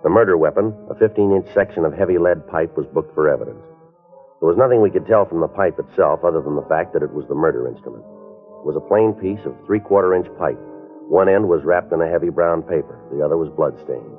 The 0.03 0.09
murder 0.09 0.35
weapon, 0.35 0.73
a 0.89 0.95
15 0.95 1.31
inch 1.31 1.47
section 1.53 1.85
of 1.85 1.93
heavy 1.93 2.17
lead 2.17 2.45
pipe, 2.47 2.75
was 2.75 2.87
booked 2.87 3.15
for 3.15 3.29
evidence. 3.29 3.63
There 4.41 4.49
was 4.49 4.57
nothing 4.57 4.81
we 4.81 4.91
could 4.91 5.07
tell 5.07 5.23
from 5.23 5.39
the 5.39 5.47
pipe 5.47 5.79
itself 5.79 6.25
other 6.25 6.41
than 6.41 6.57
the 6.57 6.67
fact 6.67 6.91
that 6.91 7.03
it 7.03 7.13
was 7.13 7.25
the 7.29 7.35
murder 7.35 7.69
instrument. 7.69 8.03
Was 8.63 8.75
a 8.77 8.87
plain 8.87 9.11
piece 9.13 9.43
of 9.45 9.55
three 9.65 9.79
quarter 9.79 10.15
inch 10.15 10.27
pipe. 10.39 10.59
One 11.11 11.27
end 11.27 11.47
was 11.47 11.63
wrapped 11.63 11.91
in 11.91 12.01
a 12.01 12.09
heavy 12.09 12.29
brown 12.29 12.63
paper, 12.63 12.97
the 13.11 13.23
other 13.23 13.35
was 13.35 13.51
bloodstained. 13.51 14.15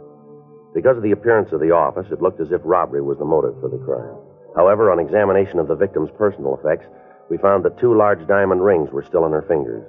Because 0.74 0.98
of 0.98 1.02
the 1.02 1.12
appearance 1.12 1.52
of 1.52 1.60
the 1.60 1.70
office, 1.70 2.12
it 2.12 2.20
looked 2.20 2.40
as 2.40 2.52
if 2.52 2.60
robbery 2.62 3.00
was 3.00 3.16
the 3.16 3.24
motive 3.24 3.54
for 3.60 3.70
the 3.70 3.80
crime. 3.80 4.20
However, 4.54 4.90
on 4.92 5.00
examination 5.00 5.58
of 5.58 5.66
the 5.66 5.74
victim's 5.74 6.10
personal 6.18 6.58
effects, 6.58 6.86
we 7.30 7.38
found 7.38 7.64
that 7.64 7.78
two 7.78 7.96
large 7.96 8.26
diamond 8.26 8.62
rings 8.62 8.90
were 8.90 9.02
still 9.02 9.24
on 9.24 9.32
her 9.32 9.42
fingers. 9.48 9.86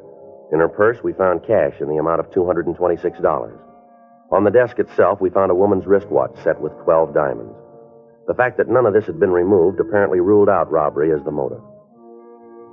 In 0.54 0.60
her 0.60 0.70
purse, 0.70 1.04
we 1.04 1.12
found 1.12 1.44
cash 1.46 1.82
in 1.82 1.90
the 1.90 1.98
amount 1.98 2.22
of 2.22 2.32
$226. 2.32 2.72
On 4.32 4.44
the 4.44 4.52
desk 4.52 4.80
itself, 4.80 5.20
we 5.20 5.30
found 5.30 5.52
a 5.52 5.56
woman's 5.56 5.86
wristwatch 5.86 6.36
set 6.44 6.62
with 6.62 6.72
12 6.84 7.14
diamonds. 7.14 7.56
The 8.28 8.34
fact 8.34 8.58
that 8.58 8.70
none 8.70 8.86
of 8.86 8.94
this 8.94 9.06
had 9.06 9.20
been 9.20 9.32
removed 9.32 9.80
apparently 9.80 10.22
ruled 10.22 10.50
out 10.50 10.72
robbery 10.72 11.12
as 11.12 11.24
the 11.24 11.32
motive. 11.32 11.62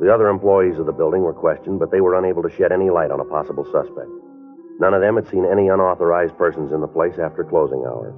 The 0.00 0.12
other 0.12 0.28
employees 0.28 0.78
of 0.78 0.86
the 0.86 0.92
building 0.92 1.22
were 1.22 1.34
questioned, 1.34 1.78
but 1.78 1.90
they 1.90 2.00
were 2.00 2.14
unable 2.18 2.42
to 2.42 2.50
shed 2.50 2.72
any 2.72 2.90
light 2.90 3.10
on 3.10 3.20
a 3.20 3.24
possible 3.24 3.64
suspect. 3.64 4.10
None 4.80 4.94
of 4.94 5.00
them 5.00 5.16
had 5.16 5.28
seen 5.28 5.44
any 5.44 5.68
unauthorized 5.68 6.36
persons 6.36 6.72
in 6.72 6.80
the 6.80 6.88
place 6.88 7.18
after 7.18 7.44
closing 7.44 7.84
hours. 7.86 8.14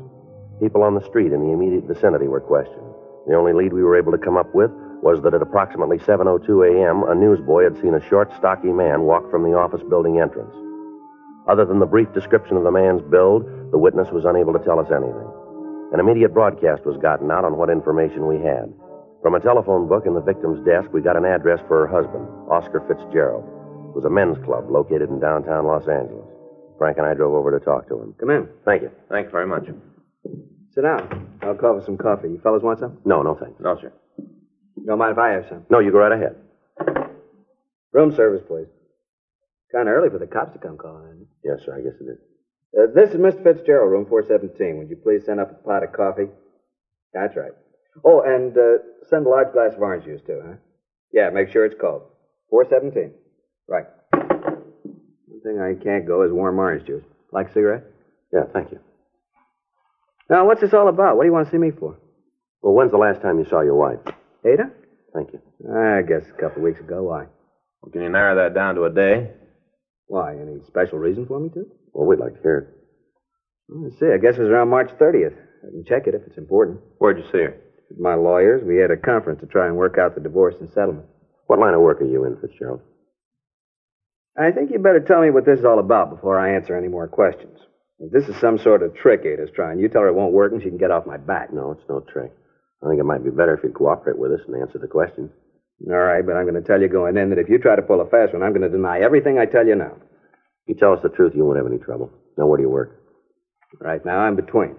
People 0.61 0.83
on 0.83 0.95
the 0.95 1.05
street 1.05 1.33
in 1.33 1.41
the 1.41 1.53
immediate 1.53 1.85
vicinity 1.85 2.29
were 2.29 2.41
questioned. 2.41 2.95
The 3.27 3.35
only 3.35 3.53
lead 3.53 3.73
we 3.73 3.83
were 3.83 3.99
able 3.99 4.13
to 4.13 4.19
come 4.19 4.37
up 4.37 4.55
with 4.55 4.71
was 5.03 5.21
that 5.23 5.35
at 5.35 5.43
approximately 5.43 5.99
7:02 5.99 6.65
a.m., 6.65 7.03
a 7.03 7.15
newsboy 7.15 7.65
had 7.65 7.77
seen 7.81 7.95
a 7.95 8.09
short, 8.09 8.33
stocky 8.37 8.73
man 8.73 9.03
walk 9.03 9.31
from 9.31 9.43
the 9.43 9.53
office 9.53 9.83
building 9.91 10.21
entrance. 10.21 10.55
Other 11.47 11.67
than 11.67 11.81
the 11.81 11.87
brief 11.87 12.11
description 12.15 12.57
of 12.57 12.65
the 12.65 12.71
man's 12.71 13.03
build, 13.03 13.45
the 13.71 13.79
witness 13.79 14.11
was 14.11 14.25
unable 14.25 14.53
to 14.55 14.65
tell 14.65 14.81
us 14.81 14.91
anything. 14.91 15.29
An 15.93 16.01
immediate 16.01 16.33
broadcast 16.33 16.87
was 16.87 16.97
gotten 16.97 17.31
out 17.31 17.45
on 17.45 17.59
what 17.59 17.69
information 17.69 18.27
we 18.27 18.41
had. 18.41 18.73
From 19.25 19.35
a 19.35 19.41
telephone 19.41 19.89
book 19.89 20.05
in 20.05 20.13
the 20.13 20.21
victim's 20.21 20.61
desk, 20.67 20.93
we 20.93 21.01
got 21.01 21.17
an 21.17 21.25
address 21.25 21.59
for 21.67 21.81
her 21.81 21.89
husband, 21.89 22.29
Oscar 22.53 22.85
Fitzgerald. 22.85 23.49
It 23.89 23.97
was 23.97 24.05
a 24.05 24.11
men's 24.11 24.37
club 24.45 24.69
located 24.69 25.09
in 25.09 25.19
downtown 25.19 25.65
Los 25.65 25.89
Angeles. 25.89 26.29
Frank 26.77 26.99
and 26.99 27.07
I 27.07 27.15
drove 27.15 27.33
over 27.33 27.59
to 27.59 27.65
talk 27.65 27.89
to 27.89 27.97
him. 28.03 28.15
Come 28.21 28.29
in. 28.29 28.47
Thank 28.67 28.83
you. 28.83 28.91
Thanks 29.09 29.33
very 29.33 29.47
much. 29.47 29.65
Sit 30.75 30.83
down. 30.83 31.39
I'll 31.41 31.55
call 31.55 31.81
for 31.81 31.87
some 31.87 31.97
coffee. 31.97 32.37
You 32.37 32.41
fellas 32.43 32.63
want 32.63 32.81
some? 32.81 32.99
No, 33.07 33.23
no 33.23 33.35
thanks. 33.35 33.59
No, 33.61 33.81
sir. 33.81 33.95
You 34.77 34.85
don't 34.85 34.99
mind 34.99 35.13
if 35.13 35.19
I 35.19 35.31
have 35.31 35.47
some. 35.49 35.65
No, 35.71 35.79
you 35.79 35.91
go 35.91 36.05
right 36.05 36.13
ahead. 36.13 36.37
Room 37.93 38.15
service, 38.15 38.43
please. 38.47 38.69
Kind 39.73 39.89
of 39.89 39.95
early 39.95 40.11
for 40.11 40.19
the 40.19 40.27
cops 40.27 40.53
to 40.53 40.59
come 40.59 40.77
calling, 40.77 41.07
isn't 41.09 41.23
it? 41.23 41.29
Yes, 41.43 41.65
sir, 41.65 41.73
I 41.73 41.81
guess 41.81 41.97
it 41.99 42.13
is. 42.13 42.19
Uh, 42.77 42.93
this 42.95 43.09
is 43.09 43.17
Mr. 43.17 43.43
Fitzgerald, 43.43 43.91
room 43.91 44.05
417. 44.05 44.77
Would 44.77 44.91
you 44.91 44.97
please 44.97 45.25
send 45.25 45.41
up 45.41 45.51
a 45.51 45.55
pot 45.65 45.83
of 45.83 45.93
coffee? 45.93 46.29
That's 47.15 47.35
right. 47.37 47.53
Oh, 48.05 48.23
and 48.23 48.57
uh, 48.57 48.79
send 49.09 49.27
a 49.27 49.29
large 49.29 49.53
glass 49.53 49.75
of 49.75 49.81
orange 49.83 50.05
juice, 50.05 50.21
too, 50.27 50.41
huh? 50.45 50.55
Yeah, 51.13 51.31
make 51.31 51.51
sure 51.53 51.65
it's 51.65 51.77
cold. 51.81 52.03
417. 52.51 53.13
Right. 53.69 53.87
One 54.13 55.41
thing 55.43 55.61
I 55.61 55.75
can't 55.83 56.07
go 56.07 56.23
is 56.23 56.33
warm 56.33 56.59
orange 56.59 56.87
juice. 56.87 57.05
Like 57.33 57.51
a 57.51 57.53
cigarette? 57.53 57.85
Yeah, 58.33 58.45
thank 58.53 58.73
you. 58.73 58.81
Now, 60.29 60.47
what's 60.47 60.61
this 60.61 60.75
all 60.75 60.89
about? 60.89 61.17
What 61.17 61.23
do 61.23 61.27
you 61.29 61.33
want 61.33 61.47
to 61.47 61.53
see 61.53 61.59
me 61.59 61.71
for? 61.71 61.99
Well, 62.63 62.75
when's 62.75 62.91
the 62.91 62.97
last 62.99 63.21
time 63.21 63.39
you 63.39 63.45
saw 63.45 63.61
your 63.61 63.77
wife? 63.77 63.99
Ada? 64.45 64.71
Thank 65.15 65.31
you. 65.33 65.41
I 65.71 66.03
guess 66.03 66.23
a 66.29 66.41
couple 66.41 66.59
of 66.59 66.63
weeks 66.63 66.81
ago. 66.81 67.03
Why? 67.05 67.27
Well, 67.83 67.93
can 67.93 68.03
you 68.03 68.09
narrow 68.09 68.35
that 68.37 68.55
down 68.55 68.75
to 68.77 68.85
a 68.85 68.91
day? 68.91 69.31
Why? 70.07 70.33
Any 70.33 70.61
special 70.67 70.99
reason 70.99 71.27
for 71.27 71.39
me 71.39 71.51
to? 71.51 71.67
Well, 71.93 72.07
we'd 72.07 72.19
like 72.19 72.35
to 72.37 72.43
hear 72.43 72.59
it. 72.59 72.69
Well, 73.69 73.85
Let's 73.85 73.99
see. 74.01 74.07
I 74.13 74.17
guess 74.19 74.37
it 74.37 74.43
was 74.43 74.51
around 74.51 74.69
March 74.69 74.91
30th. 74.99 75.37
I 75.37 75.71
can 75.71 75.85
check 75.87 76.07
it 76.07 76.15
if 76.15 76.23
it's 76.27 76.39
important. 76.39 76.81
Where'd 76.99 77.19
you 77.19 77.25
see 77.31 77.39
her? 77.39 77.57
My 77.99 78.15
lawyers, 78.15 78.63
we 78.65 78.77
had 78.77 78.91
a 78.91 78.97
conference 78.97 79.41
to 79.41 79.47
try 79.47 79.67
and 79.67 79.77
work 79.77 79.99
out 79.99 80.15
the 80.15 80.21
divorce 80.21 80.55
and 80.61 80.71
settlement. 80.73 81.07
What 81.47 81.59
line 81.59 81.75
of 81.75 81.81
work 81.81 82.01
are 82.01 82.07
you 82.07 82.25
in, 82.25 82.37
Fitzgerald? 82.41 82.81
I 84.37 84.51
think 84.51 84.71
you 84.71 84.79
better 84.79 85.01
tell 85.01 85.23
me 85.23 85.31
what 85.31 85.47
this 85.47 85.61
is 85.61 85.65
all 85.65 85.79
about 85.79 86.11
before 86.11 86.39
I 86.39 86.55
answer 86.55 86.77
any 86.77 86.89
more 86.89 87.07
questions. 87.07 87.59
If 88.01 88.11
this 88.11 88.29
is 88.29 88.41
some 88.41 88.59
sort 88.59 88.83
of 88.83 88.95
trick 88.97 89.25
Ada's 89.25 89.51
trying, 89.55 89.79
you 89.79 89.89
tell 89.89 90.03
her 90.03 90.09
it 90.09 90.15
won't 90.15 90.33
work 90.33 90.53
and 90.53 90.61
she 90.61 90.69
can 90.69 90.79
get 90.79 90.91
off 90.91 91.07
my 91.07 91.17
back. 91.17 91.53
No, 91.53 91.71
it's 91.71 91.89
no 91.89 92.01
trick. 92.01 92.33
I 92.83 92.89
think 92.89 93.01
it 93.01 93.05
might 93.05 93.23
be 93.23 93.31
better 93.31 93.55
if 93.55 93.63
you'd 93.63 93.75
cooperate 93.75 94.19
with 94.19 94.33
us 94.33 94.41
and 94.47 94.61
answer 94.61 94.79
the 94.79 94.89
questions. 94.89 95.31
All 95.89 95.97
right, 95.97 96.25
but 96.25 96.37
I'm 96.37 96.45
going 96.49 96.61
to 96.61 96.67
tell 96.67 96.81
you 96.81 96.89
going 96.89 97.17
in 97.17 97.31
that 97.31 97.39
if 97.39 97.49
you 97.49 97.59
try 97.59 97.77
to 97.77 97.83
pull 97.83 98.01
a 98.01 98.09
fast 98.09 98.33
one, 98.33 98.43
I'm 98.43 98.53
going 98.53 98.63
to 98.63 98.69
deny 98.69 99.01
everything 99.01 99.39
I 99.39 99.47
tell 99.47 99.67
you 99.67 99.75
now. 99.75 99.95
If 100.67 100.69
you 100.69 100.75
tell 100.75 100.93
us 100.93 101.01
the 101.03 101.09
truth, 101.11 101.33
you 101.37 101.45
won't 101.45 101.59
have 101.59 101.67
any 101.67 101.79
trouble. 101.79 102.11
Now, 102.37 102.47
where 102.47 102.57
do 102.57 102.63
you 102.63 102.71
work? 102.71 103.01
Right 103.81 104.05
now, 104.05 104.19
I'm 104.21 104.37
between. 104.37 104.77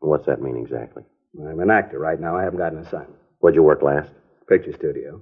What's 0.00 0.26
that 0.26 0.40
mean 0.40 0.56
exactly? 0.56 1.02
I'm 1.38 1.60
an 1.60 1.70
actor 1.70 1.98
right 1.98 2.20
now. 2.20 2.36
I 2.36 2.44
haven't 2.44 2.58
got 2.58 2.72
an 2.72 2.78
assignment. 2.78 3.16
Where'd 3.40 3.54
you 3.54 3.62
work 3.62 3.82
last? 3.82 4.10
Picture 4.48 4.72
studio. 4.72 5.20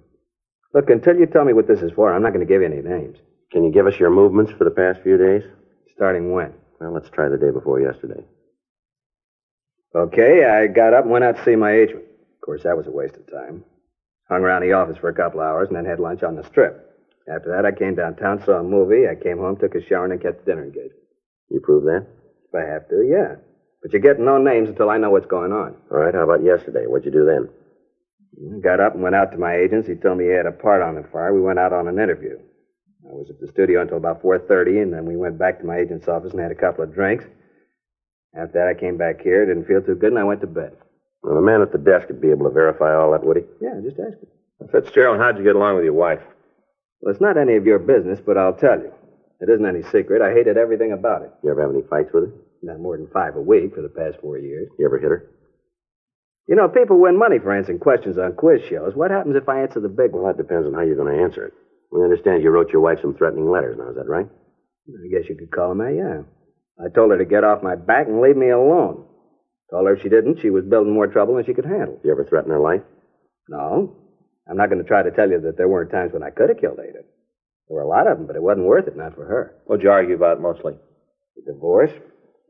Look, 0.74 0.90
until 0.90 1.16
you 1.16 1.26
tell 1.26 1.44
me 1.44 1.52
what 1.52 1.68
this 1.68 1.80
is 1.80 1.92
for, 1.92 2.12
I'm 2.12 2.22
not 2.22 2.32
going 2.32 2.46
to 2.46 2.52
give 2.52 2.62
you 2.62 2.66
any 2.66 2.82
names. 2.82 3.18
Can 3.50 3.64
you 3.64 3.72
give 3.72 3.86
us 3.86 3.98
your 3.98 4.10
movements 4.10 4.52
for 4.52 4.64
the 4.64 4.70
past 4.70 5.00
few 5.02 5.18
days? 5.18 5.42
Starting 5.94 6.32
when? 6.32 6.52
Well, 6.80 6.92
let's 6.92 7.10
try 7.10 7.28
the 7.28 7.36
day 7.36 7.50
before 7.50 7.80
yesterday. 7.80 8.24
Okay, 9.94 10.44
I 10.44 10.66
got 10.68 10.94
up 10.94 11.04
and 11.04 11.12
went 11.12 11.24
out 11.24 11.36
to 11.36 11.44
see 11.44 11.56
my 11.56 11.72
agent. 11.72 12.00
Of 12.00 12.40
course, 12.40 12.62
that 12.62 12.76
was 12.76 12.86
a 12.86 12.90
waste 12.90 13.16
of 13.16 13.30
time. 13.30 13.64
Hung 14.28 14.42
around 14.42 14.62
the 14.62 14.72
office 14.72 14.96
for 14.96 15.10
a 15.10 15.14
couple 15.14 15.40
hours 15.40 15.68
and 15.68 15.76
then 15.76 15.84
had 15.84 16.00
lunch 16.00 16.22
on 16.22 16.34
the 16.34 16.44
strip. 16.44 16.88
After 17.28 17.50
that, 17.50 17.66
I 17.66 17.72
came 17.72 17.94
downtown, 17.94 18.42
saw 18.42 18.60
a 18.60 18.64
movie. 18.64 19.06
I 19.06 19.14
came 19.14 19.38
home, 19.38 19.56
took 19.56 19.74
a 19.74 19.86
shower, 19.86 20.04
and 20.04 20.12
then 20.12 20.18
kept 20.18 20.44
the 20.44 20.50
dinner 20.50 20.64
engagement. 20.64 21.04
You 21.50 21.60
prove 21.60 21.84
that? 21.84 22.06
If 22.48 22.54
I 22.54 22.66
have 22.66 22.88
to, 22.88 23.06
yeah. 23.06 23.36
But 23.82 23.92
you're 23.92 24.00
getting 24.00 24.24
no 24.24 24.38
names 24.38 24.68
until 24.68 24.90
I 24.90 24.98
know 24.98 25.10
what's 25.10 25.26
going 25.26 25.52
on. 25.52 25.74
All 25.90 25.98
right, 25.98 26.14
how 26.14 26.22
about 26.22 26.44
yesterday? 26.44 26.86
What'd 26.86 27.04
you 27.04 27.10
do 27.10 27.26
then? 27.26 27.48
I 28.56 28.60
got 28.60 28.80
up 28.80 28.94
and 28.94 29.02
went 29.02 29.16
out 29.16 29.32
to 29.32 29.38
my 29.38 29.56
agent's. 29.56 29.88
He 29.88 29.94
told 29.94 30.18
me 30.18 30.24
he 30.24 30.30
had 30.30 30.46
a 30.46 30.52
part 30.52 30.82
on 30.82 30.94
the 30.94 31.02
fire. 31.12 31.34
We 31.34 31.40
went 31.40 31.58
out 31.58 31.72
on 31.72 31.88
an 31.88 31.98
interview. 31.98 32.38
I 33.04 33.12
was 33.12 33.28
at 33.28 33.40
the 33.40 33.48
studio 33.48 33.82
until 33.82 33.96
about 33.96 34.22
4.30, 34.22 34.82
and 34.82 34.92
then 34.92 35.04
we 35.04 35.16
went 35.16 35.36
back 35.36 35.58
to 35.58 35.66
my 35.66 35.78
agent's 35.78 36.06
office 36.06 36.30
and 36.30 36.40
had 36.40 36.52
a 36.52 36.54
couple 36.54 36.84
of 36.84 36.94
drinks. 36.94 37.24
After 38.34 38.52
that, 38.54 38.68
I 38.68 38.80
came 38.80 38.96
back 38.96 39.20
here, 39.20 39.44
didn't 39.44 39.66
feel 39.66 39.82
too 39.82 39.96
good, 39.96 40.10
and 40.10 40.18
I 40.18 40.24
went 40.24 40.40
to 40.42 40.46
bed. 40.46 40.76
Well, 41.22 41.34
the 41.34 41.42
man 41.42 41.60
at 41.60 41.72
the 41.72 41.78
desk 41.78 42.08
would 42.08 42.20
be 42.20 42.30
able 42.30 42.46
to 42.48 42.54
verify 42.54 42.94
all 42.94 43.12
that, 43.12 43.24
would 43.24 43.36
he? 43.36 43.42
Yeah, 43.60 43.74
just 43.82 43.98
ask 43.98 44.18
him. 44.18 44.28
Fitzgerald, 44.70 45.18
how'd 45.18 45.36
you 45.36 45.44
get 45.44 45.56
along 45.56 45.74
with 45.76 45.84
your 45.84 45.92
wife? 45.92 46.22
Well, 47.00 47.12
it's 47.12 47.20
not 47.20 47.36
any 47.36 47.56
of 47.56 47.66
your 47.66 47.80
business, 47.80 48.20
but 48.24 48.38
I'll 48.38 48.54
tell 48.54 48.78
you. 48.78 48.92
It 49.40 49.50
isn't 49.50 49.66
any 49.66 49.82
secret. 49.82 50.22
I 50.22 50.32
hated 50.32 50.56
everything 50.56 50.92
about 50.92 51.22
it. 51.22 51.32
You 51.42 51.50
ever 51.50 51.62
have 51.62 51.74
any 51.74 51.82
fights 51.82 52.12
with 52.14 52.30
her? 52.30 52.32
Not 52.62 52.80
more 52.80 52.96
than 52.96 53.08
five 53.12 53.34
a 53.36 53.40
week 53.40 53.74
for 53.74 53.82
the 53.82 53.88
past 53.88 54.20
four 54.20 54.38
years. 54.38 54.68
You 54.78 54.86
ever 54.86 54.98
hit 54.98 55.10
her? 55.10 55.30
You 56.48 56.56
know, 56.56 56.68
people 56.68 57.00
win 57.00 57.18
money 57.18 57.38
for 57.38 57.52
answering 57.56 57.78
questions 57.78 58.18
on 58.18 58.34
quiz 58.34 58.62
shows. 58.68 58.94
What 58.94 59.10
happens 59.10 59.36
if 59.36 59.48
I 59.48 59.62
answer 59.62 59.80
the 59.80 59.88
big 59.88 60.12
Well, 60.12 60.22
one? 60.24 60.36
that 60.36 60.42
depends 60.42 60.66
on 60.66 60.74
how 60.74 60.82
you're 60.82 60.96
going 60.96 61.16
to 61.16 61.22
answer 61.22 61.46
it. 61.46 61.54
We 61.90 62.02
understand 62.02 62.42
you 62.42 62.50
wrote 62.50 62.70
your 62.72 62.82
wife 62.82 62.98
some 63.00 63.14
threatening 63.14 63.50
letters 63.50 63.76
now, 63.78 63.90
is 63.90 63.96
that 63.96 64.08
right? 64.08 64.26
I 64.26 65.08
guess 65.10 65.28
you 65.28 65.36
could 65.36 65.50
call 65.52 65.68
them 65.70 65.78
that, 65.78 65.94
yeah. 65.94 66.22
I 66.84 66.88
told 66.88 67.10
her 67.12 67.18
to 67.18 67.24
get 67.24 67.44
off 67.44 67.62
my 67.62 67.76
back 67.76 68.06
and 68.08 68.20
leave 68.20 68.36
me 68.36 68.50
alone. 68.50 69.04
Told 69.70 69.86
her 69.86 69.94
if 69.94 70.02
she 70.02 70.08
didn't, 70.08 70.40
she 70.40 70.50
was 70.50 70.64
building 70.64 70.92
more 70.92 71.06
trouble 71.06 71.36
than 71.36 71.44
she 71.44 71.54
could 71.54 71.64
handle. 71.66 72.00
You 72.02 72.10
ever 72.10 72.24
threaten 72.24 72.50
her 72.50 72.58
life? 72.60 72.82
No. 73.48 73.96
I'm 74.48 74.56
not 74.56 74.68
going 74.70 74.82
to 74.82 74.88
try 74.88 75.02
to 75.02 75.10
tell 75.10 75.30
you 75.30 75.40
that 75.42 75.56
there 75.56 75.68
weren't 75.68 75.90
times 75.90 76.12
when 76.12 76.22
I 76.22 76.30
could 76.30 76.48
have 76.48 76.60
killed 76.60 76.78
Ada. 76.80 77.04
There 77.68 77.76
were 77.76 77.82
a 77.82 77.88
lot 77.88 78.06
of 78.06 78.18
them, 78.18 78.26
but 78.26 78.36
it 78.36 78.42
wasn't 78.42 78.66
worth 78.66 78.88
it, 78.88 78.96
not 78.96 79.14
for 79.14 79.24
her. 79.24 79.54
What'd 79.66 79.84
you 79.84 79.90
argue 79.90 80.16
about 80.16 80.40
mostly? 80.40 80.74
The 81.36 81.52
divorce? 81.52 81.92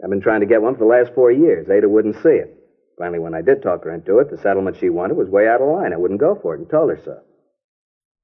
I've 0.03 0.11
been 0.11 0.21
trying 0.21 0.41
to 0.41 0.47
get 0.47 0.63
one 0.63 0.75
for 0.75 0.81
the 0.81 0.85
last 0.87 1.15
four 1.15 1.31
years. 1.31 1.69
Ada 1.71 1.89
wouldn't 1.89 2.17
see 2.23 2.39
it. 2.39 2.59
Finally, 2.99 3.21
when 3.21 3.35
I 3.35 3.43
did 3.43 3.63
talk 3.63 3.85
her 3.85 3.95
into 3.95 4.19
it, 4.19 4.31
the 4.31 4.39
settlement 4.39 4.77
she 4.77 4.91
wanted 4.91 5.17
was 5.17 5.29
way 5.29 5.49
out 5.49 5.61
of 5.61 5.69
line. 5.69 5.93
I 5.93 5.97
wouldn't 5.97 6.21
go 6.21 6.39
for 6.41 6.55
it 6.55 6.61
and 6.61 6.71
told 6.71 6.91
her 6.91 7.01
so. 7.05 7.19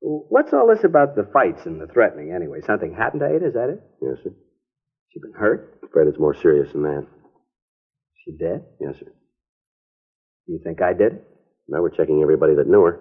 What's 0.00 0.52
all 0.52 0.68
this 0.68 0.84
about 0.84 1.16
the 1.16 1.28
fights 1.32 1.66
and 1.66 1.80
the 1.80 1.86
threatening, 1.86 2.32
anyway? 2.32 2.60
Something 2.60 2.94
happened 2.94 3.20
to 3.20 3.26
Ada, 3.34 3.46
is 3.46 3.54
that 3.54 3.70
it? 3.70 3.82
Yes, 4.00 4.18
sir. 4.22 4.30
She 5.10 5.20
been 5.20 5.32
hurt? 5.32 5.80
Afraid 5.82 6.06
it's 6.06 6.18
more 6.18 6.34
serious 6.34 6.72
than 6.72 6.82
that. 6.82 7.06
She 8.24 8.32
dead? 8.38 8.64
Yes, 8.80 8.94
sir. 9.00 9.12
You 10.46 10.60
think 10.62 10.80
I 10.80 10.92
did 10.92 11.14
it? 11.14 11.24
Now 11.68 11.82
we're 11.82 11.90
checking 11.90 12.22
everybody 12.22 12.54
that 12.54 12.68
knew 12.68 12.82
her. 12.82 13.00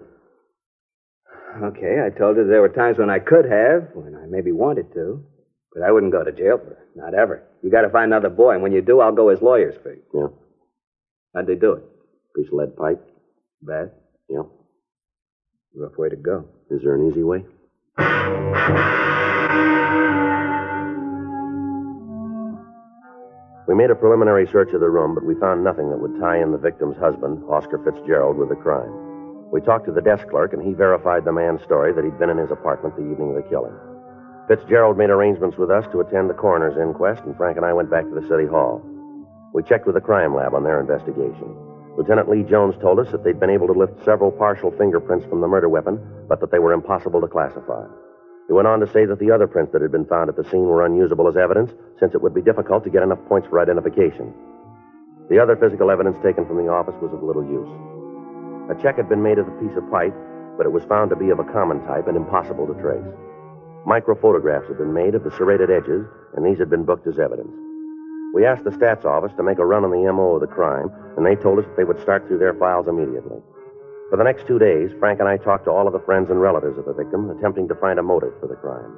Okay, 1.62 2.02
I 2.04 2.16
told 2.16 2.36
her 2.36 2.44
there 2.44 2.60
were 2.60 2.68
times 2.68 2.98
when 2.98 3.10
I 3.10 3.18
could 3.18 3.44
have, 3.44 3.90
when 3.94 4.14
I 4.14 4.26
maybe 4.28 4.52
wanted 4.52 4.92
to, 4.94 5.24
but 5.72 5.82
I 5.82 5.90
wouldn't 5.90 6.12
go 6.12 6.22
to 6.22 6.32
jail 6.32 6.58
for 6.58 6.72
it. 6.72 6.78
Not 6.94 7.14
ever. 7.14 7.42
You 7.62 7.70
got 7.70 7.82
to 7.82 7.90
find 7.90 8.12
another 8.12 8.30
boy, 8.30 8.54
and 8.54 8.62
when 8.62 8.72
you 8.72 8.80
do, 8.80 9.00
I'll 9.00 9.12
go 9.12 9.30
as 9.30 9.42
lawyer's 9.42 9.74
fee. 9.82 10.00
Yeah. 10.14 10.28
How'd 11.34 11.46
they 11.46 11.56
do 11.56 11.72
it? 11.72 11.82
Piece 12.36 12.46
of 12.46 12.52
lead 12.54 12.76
pipe. 12.76 13.04
Bad. 13.62 13.90
Yeah. 14.28 14.42
Rough 15.74 15.98
way 15.98 16.08
to 16.08 16.16
go. 16.16 16.46
Is 16.70 16.82
there 16.82 16.94
an 16.94 17.10
easy 17.10 17.22
way? 17.22 17.44
We 23.66 23.74
made 23.74 23.90
a 23.90 23.94
preliminary 23.94 24.46
search 24.50 24.72
of 24.72 24.80
the 24.80 24.88
room, 24.88 25.14
but 25.14 25.24
we 25.24 25.34
found 25.34 25.62
nothing 25.62 25.90
that 25.90 25.98
would 25.98 26.18
tie 26.20 26.40
in 26.40 26.52
the 26.52 26.58
victim's 26.58 26.96
husband, 26.96 27.42
Oscar 27.50 27.78
Fitzgerald, 27.84 28.38
with 28.38 28.48
the 28.48 28.56
crime. 28.56 29.50
We 29.52 29.60
talked 29.60 29.86
to 29.86 29.92
the 29.92 30.00
desk 30.00 30.26
clerk, 30.28 30.52
and 30.52 30.62
he 30.62 30.72
verified 30.72 31.24
the 31.24 31.32
man's 31.32 31.62
story 31.64 31.92
that 31.92 32.04
he'd 32.04 32.18
been 32.18 32.30
in 32.30 32.38
his 32.38 32.50
apartment 32.50 32.96
the 32.96 33.10
evening 33.10 33.36
of 33.36 33.42
the 33.42 33.48
killing. 33.50 33.74
Fitzgerald 34.48 34.96
made 34.96 35.10
arrangements 35.10 35.58
with 35.58 35.70
us 35.70 35.84
to 35.92 36.00
attend 36.00 36.30
the 36.30 36.34
coroner's 36.34 36.78
inquest, 36.80 37.22
and 37.24 37.36
Frank 37.36 37.58
and 37.58 37.66
I 37.66 37.74
went 37.74 37.90
back 37.90 38.08
to 38.08 38.14
the 38.14 38.26
city 38.26 38.46
hall. 38.46 38.80
We 39.52 39.62
checked 39.62 39.84
with 39.84 39.94
the 39.94 40.00
crime 40.00 40.34
lab 40.34 40.54
on 40.54 40.64
their 40.64 40.80
investigation. 40.80 41.54
Lieutenant 41.98 42.30
Lee 42.30 42.44
Jones 42.44 42.74
told 42.80 42.98
us 42.98 43.12
that 43.12 43.24
they'd 43.24 43.38
been 43.38 43.50
able 43.52 43.66
to 43.66 43.78
lift 43.78 44.02
several 44.06 44.32
partial 44.32 44.70
fingerprints 44.70 45.26
from 45.26 45.42
the 45.42 45.48
murder 45.48 45.68
weapon, 45.68 46.00
but 46.28 46.40
that 46.40 46.50
they 46.50 46.58
were 46.58 46.72
impossible 46.72 47.20
to 47.20 47.28
classify. 47.28 47.84
He 48.46 48.54
went 48.54 48.68
on 48.68 48.80
to 48.80 48.90
say 48.90 49.04
that 49.04 49.18
the 49.18 49.30
other 49.30 49.46
prints 49.46 49.72
that 49.72 49.82
had 49.82 49.92
been 49.92 50.06
found 50.06 50.30
at 50.30 50.36
the 50.36 50.48
scene 50.48 50.64
were 50.64 50.86
unusable 50.86 51.28
as 51.28 51.36
evidence, 51.36 51.70
since 52.00 52.14
it 52.14 52.22
would 52.22 52.32
be 52.32 52.40
difficult 52.40 52.84
to 52.84 52.90
get 52.90 53.02
enough 53.02 53.20
points 53.28 53.48
for 53.48 53.60
identification. 53.60 54.32
The 55.28 55.38
other 55.38 55.56
physical 55.56 55.90
evidence 55.90 56.16
taken 56.24 56.46
from 56.46 56.56
the 56.56 56.72
office 56.72 56.96
was 57.02 57.12
of 57.12 57.22
little 57.22 57.44
use. 57.44 57.68
A 58.72 58.80
check 58.80 58.96
had 58.96 59.10
been 59.10 59.22
made 59.22 59.36
of 59.36 59.44
the 59.44 59.60
piece 59.60 59.76
of 59.76 59.90
pipe, 59.90 60.16
but 60.56 60.64
it 60.64 60.72
was 60.72 60.84
found 60.84 61.10
to 61.10 61.16
be 61.16 61.28
of 61.28 61.38
a 61.38 61.52
common 61.52 61.84
type 61.84 62.08
and 62.08 62.16
impossible 62.16 62.66
to 62.66 62.80
trace. 62.80 63.04
Microphotographs 63.88 64.68
had 64.68 64.76
been 64.76 64.92
made 64.92 65.14
of 65.14 65.24
the 65.24 65.32
serrated 65.32 65.70
edges, 65.70 66.04
and 66.36 66.44
these 66.44 66.58
had 66.58 66.68
been 66.68 66.84
booked 66.84 67.06
as 67.06 67.18
evidence. 67.18 67.48
We 68.34 68.44
asked 68.44 68.64
the 68.64 68.76
stats 68.76 69.08
office 69.08 69.32
to 69.38 69.42
make 69.42 69.56
a 69.56 69.64
run 69.64 69.82
on 69.82 69.90
the 69.90 70.12
MO 70.12 70.36
of 70.36 70.42
the 70.44 70.46
crime, 70.46 70.92
and 71.16 71.24
they 71.24 71.40
told 71.40 71.58
us 71.58 71.64
that 71.64 71.76
they 71.78 71.88
would 71.88 71.98
start 72.02 72.28
through 72.28 72.36
their 72.36 72.52
files 72.52 72.86
immediately. 72.86 73.40
For 74.10 74.20
the 74.20 74.28
next 74.28 74.46
two 74.46 74.58
days, 74.58 74.92
Frank 75.00 75.20
and 75.20 75.28
I 75.28 75.38
talked 75.38 75.64
to 75.64 75.72
all 75.72 75.86
of 75.86 75.94
the 75.96 76.04
friends 76.04 76.28
and 76.28 76.38
relatives 76.38 76.76
of 76.76 76.84
the 76.84 76.92
victim, 76.92 77.30
attempting 77.30 77.66
to 77.68 77.80
find 77.80 77.98
a 77.98 78.02
motive 78.02 78.36
for 78.40 78.46
the 78.46 78.60
crime. 78.60 78.92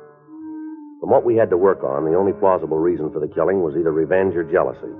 From 0.98 1.14
what 1.14 1.22
we 1.22 1.36
had 1.36 1.50
to 1.50 1.56
work 1.56 1.84
on, 1.84 2.04
the 2.04 2.18
only 2.18 2.32
plausible 2.32 2.78
reason 2.82 3.12
for 3.12 3.20
the 3.20 3.30
killing 3.30 3.62
was 3.62 3.76
either 3.78 3.94
revenge 3.94 4.34
or 4.34 4.42
jealousy. 4.42 4.90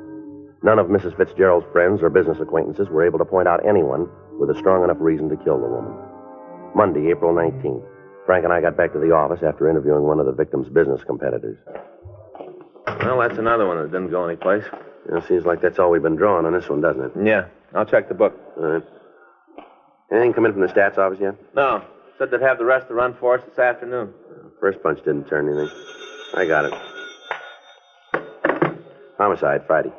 None 0.63 0.79
of 0.79 0.87
Mrs. 0.87 1.17
Fitzgerald's 1.17 1.67
friends 1.73 1.99
or 2.01 2.11
business 2.11 2.39
acquaintances 2.39 2.87
were 2.95 3.05
able 3.05 3.19
to 3.19 3.27
point 3.27 3.49
out 3.49 3.67
anyone 3.67 4.07
with 4.39 4.55
a 4.55 4.59
strong 4.63 4.85
enough 4.85 5.03
reason 5.03 5.29
to 5.31 5.43
kill 5.43 5.59
the 5.59 5.67
woman. 5.67 5.99
Monday, 6.77 7.11
April 7.11 7.35
19th, 7.35 7.83
Frank 8.27 8.45
and 8.45 8.53
I 8.53 8.61
got 8.61 8.77
back 8.77 8.93
to 8.93 8.99
the 8.99 9.13
office 9.13 9.41
after 9.43 9.69
interviewing 9.69 10.03
one 10.03 10.21
of 10.21 10.27
the 10.27 10.33
victim's 10.33 10.69
business 10.69 11.03
competitors. 11.05 11.59
Well, 12.87 13.19
that's 13.19 13.39
another 13.39 13.67
one 13.67 13.79
that 13.79 13.91
didn't 13.91 14.11
go 14.11 14.27
anyplace. 14.27 14.65
You 15.09 15.15
know, 15.15 15.21
seems 15.27 15.45
like 15.45 15.61
that's 15.63 15.79
all 15.79 15.91
we've 15.91 16.03
been 16.03 16.17
drawing 16.17 16.47
on 16.47 16.53
this 16.53 16.69
one, 16.69 16.81
doesn't 16.81 17.03
it? 17.03 17.13
Yeah, 17.27 17.47
I'll 17.75 17.87
check 17.87 18.09
the 18.09 18.15
book. 18.15 18.39
All 18.57 18.63
right. 18.65 18.83
Anything 20.13 20.33
come 20.33 20.45
in 20.47 20.53
from 20.53 20.61
the 20.61 20.67
stats 20.69 20.99
office 20.99 21.19
yet? 21.21 21.35
No, 21.55 21.83
said 22.19 22.31
they'd 22.31 22.41
have 22.43 22.59
the 22.59 22.65
rest 22.65 22.89
to 22.89 22.95
run 22.95 23.17
for 23.19 23.39
us 23.39 23.45
this 23.49 23.59
afternoon. 23.59 24.13
First 24.61 24.83
punch 24.83 24.99
didn't 24.99 25.25
turn 25.29 25.49
anything. 25.49 25.71
I 26.35 26.47
got 26.47 26.67
it. 26.67 26.75
Homicide, 29.19 29.63
Friday. 29.67 29.93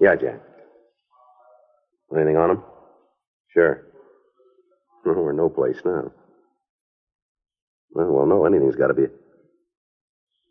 Yeah, 0.00 0.14
Jack. 0.16 0.40
Anything 2.14 2.36
on 2.36 2.50
him? 2.52 2.62
Sure. 3.52 3.84
We're 5.04 5.32
no 5.32 5.48
place 5.48 5.78
now. 5.84 6.10
Well, 7.92 8.06
well, 8.06 8.26
no, 8.26 8.44
anything's 8.44 8.76
got 8.76 8.88
to 8.88 8.94
be. 8.94 9.02
You 9.02 9.10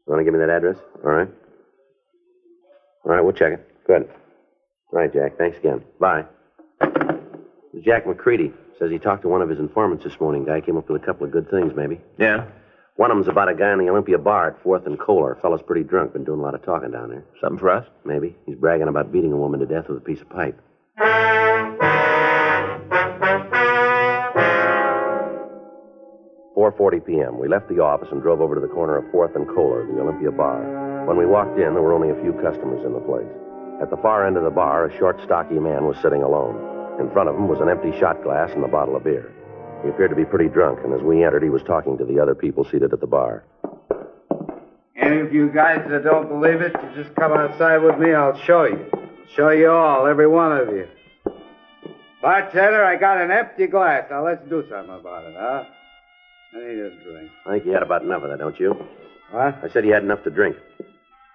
want 0.07 0.19
to 0.19 0.23
give 0.23 0.33
me 0.33 0.39
that 0.39 0.49
address? 0.49 0.77
All 1.03 1.11
right. 1.11 1.27
All 3.05 3.11
right, 3.11 3.21
we'll 3.21 3.33
check 3.33 3.53
it. 3.53 3.67
Good. 3.85 4.03
All 4.91 4.99
right, 4.99 5.11
Jack. 5.13 5.37
Thanks 5.37 5.57
again. 5.57 5.83
Bye. 5.99 6.25
Jack 7.83 8.07
McCready 8.07 8.51
says 8.79 8.91
he 8.91 8.99
talked 8.99 9.21
to 9.23 9.29
one 9.29 9.41
of 9.41 9.49
his 9.49 9.59
informants 9.59 10.03
this 10.03 10.19
morning. 10.19 10.45
Guy 10.45 10.61
came 10.61 10.77
up 10.77 10.89
with 10.89 11.01
a 11.01 11.05
couple 11.05 11.25
of 11.25 11.31
good 11.31 11.49
things, 11.49 11.73
maybe. 11.75 11.99
Yeah? 12.17 12.45
One 12.95 13.11
of 13.11 13.17
them's 13.17 13.27
about 13.27 13.49
a 13.49 13.53
guy 13.55 13.71
in 13.73 13.79
the 13.79 13.89
Olympia 13.89 14.17
bar 14.17 14.49
at 14.51 14.63
Fourth 14.63 14.87
and 14.87 14.99
Kohler. 14.99 15.37
Fellow's 15.41 15.61
pretty 15.61 15.83
drunk. 15.83 16.13
Been 16.13 16.23
doing 16.23 16.39
a 16.39 16.43
lot 16.43 16.55
of 16.55 16.63
talking 16.63 16.91
down 16.91 17.09
there. 17.09 17.23
Something 17.39 17.59
for 17.59 17.69
us? 17.69 17.85
Maybe. 18.03 18.35
He's 18.45 18.55
bragging 18.55 18.87
about 18.87 19.11
beating 19.11 19.31
a 19.31 19.37
woman 19.37 19.59
to 19.59 19.65
death 19.67 19.87
with 19.87 19.99
a 19.99 20.01
piece 20.01 20.21
of 20.21 20.29
pipe. 20.29 20.59
Four 26.67 26.91
forty 26.91 26.99
p.m. 26.99 27.39
We 27.39 27.47
left 27.47 27.69
the 27.69 27.79
office 27.79 28.09
and 28.11 28.21
drove 28.21 28.41
over 28.41 28.53
to 28.53 28.59
the 28.59 28.67
corner 28.67 28.97
of 28.97 29.09
Fourth 29.09 29.37
and 29.37 29.47
Kohler, 29.47 29.87
the 29.87 30.01
Olympia 30.01 30.33
bar. 30.33 30.59
When 31.07 31.15
we 31.15 31.25
walked 31.25 31.57
in, 31.57 31.71
there 31.73 31.81
were 31.81 31.93
only 31.93 32.09
a 32.09 32.21
few 32.21 32.33
customers 32.43 32.83
in 32.85 32.91
the 32.91 32.99
place. 32.99 33.31
At 33.81 33.89
the 33.89 33.95
far 33.95 34.27
end 34.27 34.35
of 34.35 34.43
the 34.43 34.49
bar, 34.49 34.83
a 34.85 34.97
short, 34.97 35.15
stocky 35.23 35.59
man 35.59 35.85
was 35.85 35.95
sitting 36.01 36.23
alone. 36.23 36.99
In 36.99 37.09
front 37.11 37.29
of 37.29 37.37
him 37.37 37.47
was 37.47 37.61
an 37.61 37.69
empty 37.69 37.97
shot 37.97 38.21
glass 38.21 38.51
and 38.51 38.65
a 38.65 38.67
bottle 38.67 38.97
of 38.97 39.05
beer. 39.05 39.31
He 39.81 39.87
appeared 39.87 40.09
to 40.09 40.17
be 40.17 40.25
pretty 40.25 40.49
drunk, 40.49 40.79
and 40.83 40.93
as 40.93 40.99
we 40.99 41.23
entered, 41.23 41.41
he 41.41 41.49
was 41.49 41.63
talking 41.63 41.97
to 41.99 42.03
the 42.03 42.19
other 42.19 42.35
people 42.35 42.65
seated 42.65 42.91
at 42.91 42.99
the 42.99 43.07
bar. 43.07 43.45
Any 44.97 45.21
of 45.21 45.31
you 45.31 45.47
guys 45.47 45.87
that 45.87 46.03
don't 46.03 46.27
believe 46.27 46.59
it, 46.59 46.75
you 46.75 47.01
just 47.01 47.15
come 47.15 47.31
outside 47.31 47.77
with 47.77 47.97
me. 47.97 48.13
I'll 48.13 48.37
show 48.41 48.65
you. 48.65 48.91
Show 49.37 49.51
you 49.51 49.71
all, 49.71 50.05
every 50.05 50.27
one 50.27 50.51
of 50.51 50.67
you. 50.67 50.85
Bartender, 52.21 52.83
I 52.83 52.97
got 52.97 53.21
an 53.21 53.31
empty 53.31 53.67
glass. 53.67 54.07
Now 54.09 54.25
let's 54.25 54.43
do 54.49 54.65
something 54.69 54.95
about 54.95 55.23
it, 55.23 55.35
huh? 55.37 55.63
I 56.53 56.59
need 56.59 56.79
a 56.79 56.89
drink. 57.03 57.31
I 57.45 57.51
think 57.51 57.65
you 57.65 57.71
had 57.73 57.83
about 57.83 58.03
enough 58.03 58.23
of 58.23 58.29
that, 58.29 58.39
don't 58.39 58.59
you? 58.59 58.73
What? 59.31 59.59
I 59.63 59.69
said 59.71 59.85
you 59.85 59.93
had 59.93 60.03
enough 60.03 60.23
to 60.23 60.29
drink. 60.29 60.55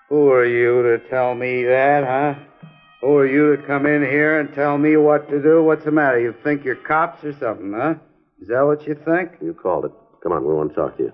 Who 0.09 0.31
are 0.31 0.45
you 0.45 0.83
to 0.83 0.99
tell 1.09 1.35
me 1.35 1.65
that, 1.65 2.05
huh? 2.05 2.69
Who 3.01 3.17
are 3.17 3.27
you 3.27 3.57
to 3.57 3.63
come 3.67 3.87
in 3.87 4.03
here 4.03 4.41
and 4.41 4.55
tell 4.55 4.79
me 4.79 4.97
what 4.97 5.29
to 5.31 5.43
do? 5.43 5.63
What's 5.63 5.85
the 5.85 5.91
matter? 5.91 6.21
You 6.21 6.35
think 6.45 6.65
you're 6.65 6.77
cops 6.77 7.25
or 7.25 7.33
something, 7.39 7.73
huh? 7.73 7.95
Is 8.41 8.49
that 8.49 8.63
what 8.63 8.87
you 8.87 8.95
think? 9.05 9.33
You 9.41 9.55
called 9.55 9.87
it. 9.87 9.93
Come 10.23 10.33
on, 10.33 10.45
we 10.45 10.55
want 10.55 10.71
to 10.71 10.75
talk 10.75 10.97
to 10.99 11.05
you. 11.05 11.13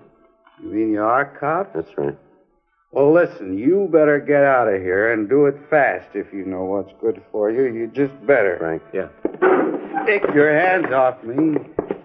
You 0.63 0.69
mean 0.69 0.91
you 0.93 1.01
are 1.01 1.25
cops? 1.39 1.71
That's 1.73 1.97
right. 1.97 2.17
Well, 2.91 3.13
listen, 3.13 3.57
you 3.57 3.87
better 3.91 4.19
get 4.19 4.43
out 4.43 4.67
of 4.67 4.81
here 4.81 5.13
and 5.13 5.29
do 5.29 5.45
it 5.45 5.55
fast 5.69 6.09
if 6.15 6.33
you 6.33 6.45
know 6.45 6.63
what's 6.63 6.91
good 7.01 7.21
for 7.31 7.51
you. 7.51 7.71
You 7.73 7.87
just 7.87 8.13
better. 8.25 8.57
Frank? 8.57 8.81
Yeah. 8.93 9.09
Take 10.05 10.23
your 10.33 10.57
hands 10.57 10.91
off 10.91 11.23
me. 11.23 11.57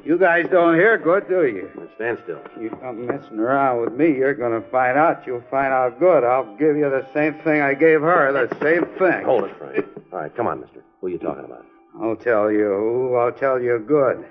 You 0.04 0.18
guys 0.18 0.46
don't 0.50 0.74
hear 0.74 0.98
good, 0.98 1.28
do 1.28 1.46
you? 1.46 1.70
Stand 1.94 2.18
still. 2.24 2.42
You 2.60 2.68
come 2.68 3.06
messing 3.06 3.38
around 3.38 3.80
with 3.80 3.94
me, 3.94 4.14
you're 4.14 4.34
going 4.34 4.60
to 4.60 4.68
find 4.68 4.98
out. 4.98 5.26
You'll 5.26 5.42
find 5.50 5.72
out 5.72 5.98
good. 5.98 6.24
I'll 6.24 6.54
give 6.56 6.76
you 6.76 6.90
the 6.90 7.06
same 7.14 7.34
thing 7.42 7.62
I 7.62 7.72
gave 7.72 8.02
her, 8.02 8.30
the 8.30 8.54
same 8.60 8.84
thing. 8.98 9.24
Hold 9.24 9.44
it, 9.44 9.56
Frank. 9.56 9.86
All 10.12 10.18
right, 10.18 10.36
come 10.36 10.46
on, 10.46 10.60
mister. 10.60 10.82
Who 11.00 11.06
are 11.06 11.10
you 11.10 11.18
talking 11.18 11.44
about? 11.44 11.64
I'll 11.98 12.16
tell 12.16 12.50
you. 12.52 13.16
I'll 13.16 13.32
tell 13.32 13.58
you 13.58 13.78
good. 13.78 14.26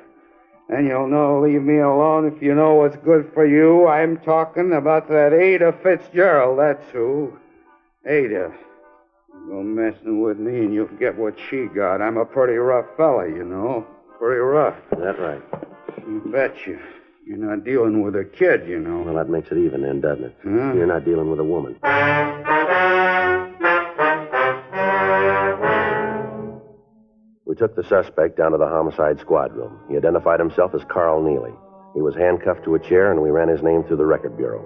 And 0.70 0.88
you'll 0.88 1.08
know, 1.08 1.42
leave 1.42 1.64
me 1.64 1.80
alone 1.80 2.32
if 2.32 2.42
you 2.42 2.54
know 2.54 2.76
what's 2.76 2.98
good 2.98 3.32
for 3.34 3.46
you. 3.46 3.88
I'm 3.88 4.18
talking 4.18 4.74
about 4.74 5.10
that 5.10 5.34
Ada 5.34 5.74
Fitzgerald, 5.82 6.60
that's 6.60 6.88
who. 6.92 7.34
Ada. 8.06 8.54
You 9.34 9.48
go 9.50 9.64
messing 9.64 10.22
with 10.22 10.38
me 10.38 10.60
and 10.60 10.74
you'll 10.74 10.88
get 11.00 11.18
what 11.18 11.36
she 11.50 11.66
got. 11.66 12.00
I'm 12.02 12.18
a 12.18 12.26
pretty 12.26 12.54
rough 12.54 12.86
fella, 12.96 13.28
you 13.28 13.44
know. 13.44 13.88
Pretty 14.20 14.40
rough. 14.40 14.78
Is 14.94 15.00
that 15.00 15.20
right? 15.20 15.42
You 16.08 16.22
bet 16.32 16.56
you. 16.68 16.80
You're 17.26 17.38
not 17.38 17.64
dealing 17.64 18.02
with 18.02 18.16
a 18.16 18.26
kid, 18.26 18.68
you 18.68 18.80
know. 18.80 19.04
Well, 19.04 19.16
that 19.16 19.30
makes 19.30 19.50
it 19.52 19.58
even 19.58 19.82
then, 19.84 20.02
doesn't 20.02 20.26
it? 20.26 20.36
Huh? 20.44 20.74
You're 20.74 20.86
not 20.86 21.06
dealing 21.06 21.30
with 21.30 21.40
a 21.40 21.44
woman. 21.44 21.78
We 27.46 27.56
took 27.56 27.76
the 27.76 27.84
suspect 27.84 28.38
down 28.38 28.52
to 28.52 28.58
the 28.58 28.68
homicide 28.68 29.20
squad 29.20 29.56
room. 29.56 29.80
He 29.90 29.96
identified 29.96 30.40
himself 30.40 30.74
as 30.76 30.84
Carl 30.90 31.22
Neely. 31.24 31.54
He 31.94 32.02
was 32.02 32.16
handcuffed 32.16 32.66
to 32.66 32.76
a 32.76 32.80
chair, 32.80 33.12
and 33.12 33.22
we 33.22 33.30
ran 33.30 33.48
his 33.48 33.62
name 33.62 33.84
through 33.84 33.98
the 33.98 34.06
record 34.06 34.36
bureau. 34.36 34.66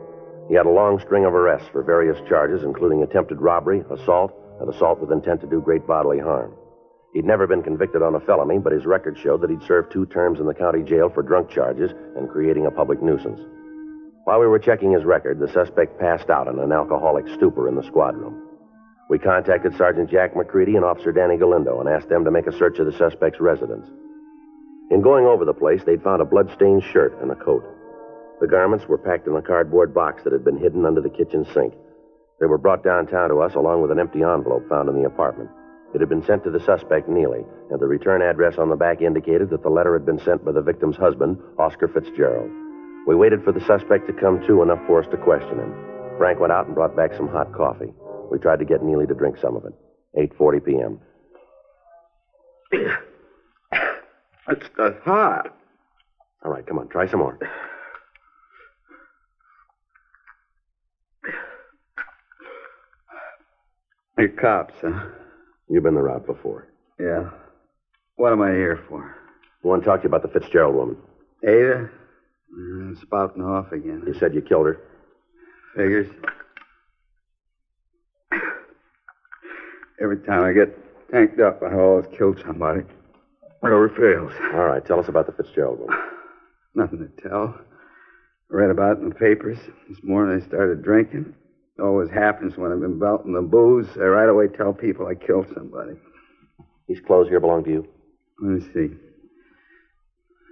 He 0.49 0.55
had 0.55 0.65
a 0.65 0.69
long 0.71 0.99
string 0.99 1.25
of 1.25 1.33
arrests 1.33 1.67
for 1.71 1.83
various 1.83 2.17
charges, 2.27 2.63
including 2.63 3.03
attempted 3.03 3.41
robbery, 3.41 3.83
assault, 3.91 4.33
and 4.59 4.73
assault 4.73 4.99
with 4.99 5.11
intent 5.11 5.41
to 5.41 5.47
do 5.47 5.61
great 5.61 5.85
bodily 5.85 6.19
harm. 6.19 6.53
He'd 7.13 7.25
never 7.25 7.47
been 7.47 7.63
convicted 7.63 8.01
on 8.01 8.15
a 8.15 8.19
felony, 8.19 8.59
but 8.59 8.73
his 8.73 8.85
record 8.85 9.17
showed 9.17 9.41
that 9.41 9.49
he'd 9.49 9.63
served 9.63 9.91
two 9.91 10.05
terms 10.07 10.39
in 10.39 10.45
the 10.45 10.53
county 10.53 10.83
jail 10.83 11.09
for 11.09 11.23
drunk 11.23 11.49
charges 11.49 11.91
and 12.15 12.29
creating 12.29 12.65
a 12.65 12.71
public 12.71 13.01
nuisance. 13.01 13.39
While 14.25 14.39
we 14.39 14.47
were 14.47 14.59
checking 14.59 14.91
his 14.91 15.05
record, 15.05 15.39
the 15.39 15.47
suspect 15.47 15.99
passed 15.99 16.29
out 16.29 16.47
in 16.47 16.59
an 16.59 16.71
alcoholic 16.71 17.27
stupor 17.29 17.69
in 17.69 17.75
the 17.75 17.83
squad 17.83 18.15
room. 18.17 18.43
We 19.09 19.19
contacted 19.19 19.75
Sergeant 19.77 20.09
Jack 20.09 20.35
McCready 20.35 20.75
and 20.75 20.83
Officer 20.83 21.13
Danny 21.13 21.37
Galindo 21.37 21.79
and 21.79 21.87
asked 21.87 22.09
them 22.09 22.25
to 22.25 22.31
make 22.31 22.45
a 22.45 22.57
search 22.57 22.77
of 22.79 22.85
the 22.85 22.97
suspect's 22.97 23.39
residence. 23.39 23.87
In 24.91 25.01
going 25.01 25.25
over 25.25 25.45
the 25.45 25.53
place, 25.53 25.81
they'd 25.85 26.03
found 26.03 26.21
a 26.21 26.25
blood-stained 26.25 26.83
shirt 26.83 27.17
and 27.21 27.31
a 27.31 27.35
coat. 27.35 27.63
The 28.41 28.47
garments 28.47 28.85
were 28.87 28.97
packed 28.97 29.27
in 29.27 29.35
a 29.35 29.41
cardboard 29.41 29.93
box 29.93 30.23
that 30.23 30.33
had 30.33 30.43
been 30.43 30.57
hidden 30.57 30.85
under 30.85 31.01
the 31.01 31.09
kitchen 31.09 31.45
sink. 31.53 31.73
They 32.39 32.47
were 32.47 32.57
brought 32.57 32.83
downtown 32.83 33.29
to 33.29 33.39
us 33.39 33.55
along 33.55 33.81
with 33.81 33.91
an 33.91 33.99
empty 33.99 34.23
envelope 34.23 34.67
found 34.67 34.89
in 34.89 34.95
the 34.95 35.07
apartment. 35.07 35.49
It 35.93 36.01
had 36.01 36.09
been 36.09 36.25
sent 36.25 36.43
to 36.43 36.51
the 36.51 36.59
suspect, 36.59 37.07
Neely, 37.07 37.45
and 37.71 37.79
the 37.79 37.87
return 37.87 38.21
address 38.21 38.57
on 38.57 38.69
the 38.69 38.75
back 38.75 39.01
indicated 39.01 39.49
that 39.49 39.63
the 39.63 39.69
letter 39.69 39.93
had 39.93 40.05
been 40.05 40.19
sent 40.19 40.43
by 40.43 40.51
the 40.51 40.61
victim's 40.61 40.97
husband, 40.97 41.37
Oscar 41.57 41.87
Fitzgerald. 41.87 42.51
We 43.07 43.15
waited 43.15 43.43
for 43.43 43.53
the 43.53 43.65
suspect 43.65 44.05
to 44.07 44.13
come 44.13 44.45
to 44.47 44.61
enough 44.61 44.85
for 44.85 45.01
us 45.01 45.09
to 45.11 45.17
question 45.17 45.59
him. 45.59 45.73
Frank 46.17 46.39
went 46.39 46.51
out 46.51 46.65
and 46.65 46.75
brought 46.75 46.95
back 46.95 47.13
some 47.13 47.29
hot 47.29 47.53
coffee. 47.53 47.93
We 48.29 48.37
tried 48.37 48.59
to 48.59 48.65
get 48.65 48.83
Neely 48.83 49.07
to 49.07 49.13
drink 49.13 49.37
some 49.37 49.55
of 49.55 49.63
it. 49.65 49.73
8.40 50.17 50.65
p.m. 50.65 50.99
It's 54.49 54.65
uh, 54.79 54.91
hot. 55.03 55.53
All 56.43 56.51
right, 56.51 56.65
come 56.65 56.79
on, 56.79 56.87
try 56.87 57.05
some 57.07 57.19
more. 57.19 57.37
You're 64.17 64.29
cops, 64.29 64.73
huh? 64.81 65.05
You've 65.69 65.83
been 65.83 65.95
the 65.95 66.01
route 66.01 66.25
before. 66.25 66.67
Yeah. 66.99 67.29
What 68.15 68.31
am 68.31 68.41
I 68.41 68.51
here 68.51 68.83
for? 68.87 69.15
We 69.63 69.69
want 69.69 69.83
to 69.83 69.89
talk 69.89 70.01
to 70.01 70.03
you 70.03 70.15
about 70.15 70.21
the 70.21 70.39
Fitzgerald 70.39 70.75
woman. 70.75 70.97
Ada? 71.43 71.89
Mm, 72.57 73.01
spouting 73.01 73.43
off 73.43 73.71
again. 73.71 74.03
You 74.07 74.13
said 74.13 74.33
you 74.33 74.41
killed 74.41 74.67
her. 74.67 74.77
Figures. 75.75 76.07
Every 80.01 80.17
time 80.19 80.43
I 80.43 80.53
get 80.53 80.77
tanked 81.11 81.39
up, 81.39 81.61
I 81.63 81.73
always 81.73 82.05
kill 82.17 82.35
somebody. 82.45 82.81
Never 83.63 83.89
fails. 83.89 84.31
All 84.53 84.65
right, 84.65 84.85
tell 84.85 84.99
us 84.99 85.09
about 85.09 85.25
the 85.25 85.31
Fitzgerald 85.33 85.79
woman. 85.79 85.97
Nothing 86.75 86.99
to 86.99 87.29
tell. 87.29 87.59
I 88.51 88.55
read 88.55 88.69
about 88.69 88.97
it 88.97 89.01
in 89.01 89.09
the 89.09 89.15
papers. 89.15 89.57
This 89.89 89.97
morning 90.03 90.41
I 90.41 90.47
started 90.47 90.83
drinking. 90.83 91.33
Always 91.81 92.09
happens 92.09 92.57
when 92.57 92.71
I'm 92.71 92.81
been 92.81 92.99
belting 92.99 93.33
the 93.33 93.41
booze. 93.41 93.87
I 93.97 94.05
right 94.05 94.29
away 94.29 94.47
tell 94.47 94.73
people 94.73 95.07
I 95.07 95.13
killed 95.13 95.47
somebody. 95.53 95.93
These 96.87 97.01
clothes 97.05 97.27
here 97.29 97.39
belong 97.39 97.63
to 97.65 97.69
you. 97.69 97.87
Let 98.41 98.51
me 98.51 98.61
see. 98.73 98.95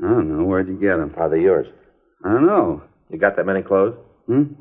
I 0.04 0.10
don't 0.10 0.30
know. 0.30 0.44
Where'd 0.44 0.68
you 0.68 0.76
get 0.76 0.98
them? 0.98 1.14
Are 1.18 1.30
they 1.30 1.42
yours? 1.42 1.68
I 2.24 2.34
don't 2.34 2.46
know. 2.46 2.84
You 3.10 3.18
got 3.18 3.38
that 3.38 3.46
many 3.46 3.64
clothes? 3.64 3.96
Hmm? 4.28 4.54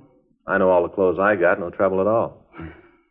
I 0.46 0.58
know 0.58 0.70
all 0.70 0.82
the 0.82 0.94
clothes 0.94 1.18
I 1.18 1.36
got. 1.36 1.58
No 1.58 1.70
trouble 1.70 2.00
at 2.00 2.06
all. 2.06 2.46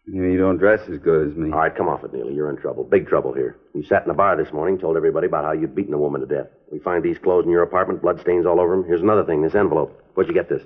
You 0.05 0.37
don't 0.37 0.57
dress 0.57 0.81
as 0.91 0.99
good 0.99 1.29
as 1.29 1.37
me. 1.37 1.51
All 1.51 1.59
right, 1.59 1.75
come 1.75 1.87
off 1.87 2.03
it, 2.03 2.13
Neely. 2.13 2.33
You're 2.33 2.49
in 2.49 2.57
trouble. 2.57 2.83
Big 2.83 3.07
trouble 3.07 3.33
here. 3.33 3.57
You 3.73 3.83
sat 3.83 4.01
in 4.01 4.09
the 4.09 4.13
bar 4.13 4.35
this 4.35 4.51
morning, 4.51 4.77
told 4.77 4.97
everybody 4.97 5.27
about 5.27 5.45
how 5.45 5.53
you'd 5.53 5.75
beaten 5.75 5.93
a 5.93 5.97
woman 5.97 6.21
to 6.21 6.27
death. 6.27 6.47
We 6.71 6.79
find 6.79 7.03
these 7.03 7.17
clothes 7.17 7.45
in 7.45 7.51
your 7.51 7.63
apartment, 7.63 8.01
bloodstains 8.01 8.45
all 8.45 8.59
over 8.59 8.75
them. 8.75 8.85
Here's 8.85 9.01
another 9.01 9.23
thing, 9.23 9.41
this 9.41 9.55
envelope. 9.55 9.97
Where'd 10.13 10.27
you 10.27 10.33
get 10.33 10.49
this? 10.49 10.63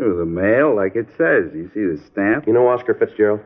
Through 0.00 0.16
the 0.16 0.24
mail, 0.24 0.74
like 0.74 0.96
it 0.96 1.08
says. 1.18 1.52
You 1.54 1.70
see 1.74 1.84
the 1.84 2.02
stamp? 2.10 2.46
You 2.46 2.54
know 2.54 2.66
Oscar 2.68 2.94
Fitzgerald? 2.94 3.40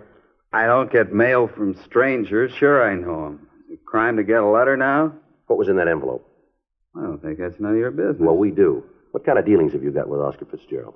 I 0.52 0.66
don't 0.66 0.92
get 0.92 1.12
mail 1.12 1.48
from 1.48 1.74
strangers. 1.84 2.52
Sure, 2.60 2.88
I 2.88 2.94
know 2.94 3.26
him. 3.26 3.48
Is 3.64 3.72
it 3.72 3.80
a 3.82 3.84
crime 3.84 4.18
to 4.18 4.22
get 4.22 4.36
a 4.36 4.46
letter 4.46 4.76
now? 4.76 5.14
What 5.48 5.58
was 5.58 5.68
in 5.68 5.74
that 5.78 5.88
envelope? 5.88 6.30
I 6.96 7.02
don't 7.02 7.20
think 7.20 7.40
that's 7.40 7.58
none 7.58 7.72
of 7.72 7.78
your 7.78 7.90
business. 7.90 8.20
Well, 8.20 8.36
we 8.36 8.52
do. 8.52 8.84
What 9.10 9.26
kind 9.26 9.36
of 9.36 9.44
dealings 9.44 9.72
have 9.72 9.82
you 9.82 9.90
got 9.90 10.08
with 10.08 10.20
Oscar 10.20 10.44
Fitzgerald? 10.44 10.94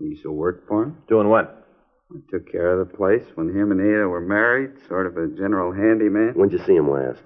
You 0.00 0.08
used 0.08 0.22
to 0.22 0.32
work 0.32 0.66
for 0.66 0.84
him? 0.84 0.96
Doing 1.06 1.28
what? 1.28 1.66
I 2.10 2.20
took 2.30 2.50
care 2.50 2.80
of 2.80 2.88
the 2.88 2.96
place 2.96 3.24
when 3.34 3.50
him 3.50 3.72
and 3.72 3.82
Ada 3.82 4.08
were 4.08 4.22
married, 4.22 4.70
sort 4.88 5.06
of 5.06 5.18
a 5.18 5.28
general 5.36 5.70
handyman. 5.70 6.32
When'd 6.32 6.52
you 6.52 6.64
see 6.64 6.76
him 6.76 6.90
last? 6.90 7.20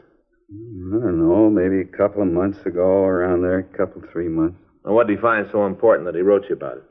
I 0.50 0.98
don't 0.98 1.20
know, 1.20 1.48
maybe 1.48 1.80
a 1.82 1.96
couple 1.96 2.22
of 2.22 2.28
months 2.28 2.58
ago, 2.66 3.04
around 3.04 3.42
there, 3.42 3.60
a 3.60 3.76
couple, 3.76 4.02
three 4.10 4.26
months. 4.26 4.58
And 4.84 4.96
what 4.96 5.06
did 5.06 5.16
he 5.16 5.22
find 5.22 5.46
so 5.52 5.64
important 5.64 6.06
that 6.06 6.16
he 6.16 6.22
wrote 6.22 6.46
you 6.48 6.56
about 6.56 6.78
it? 6.78 6.84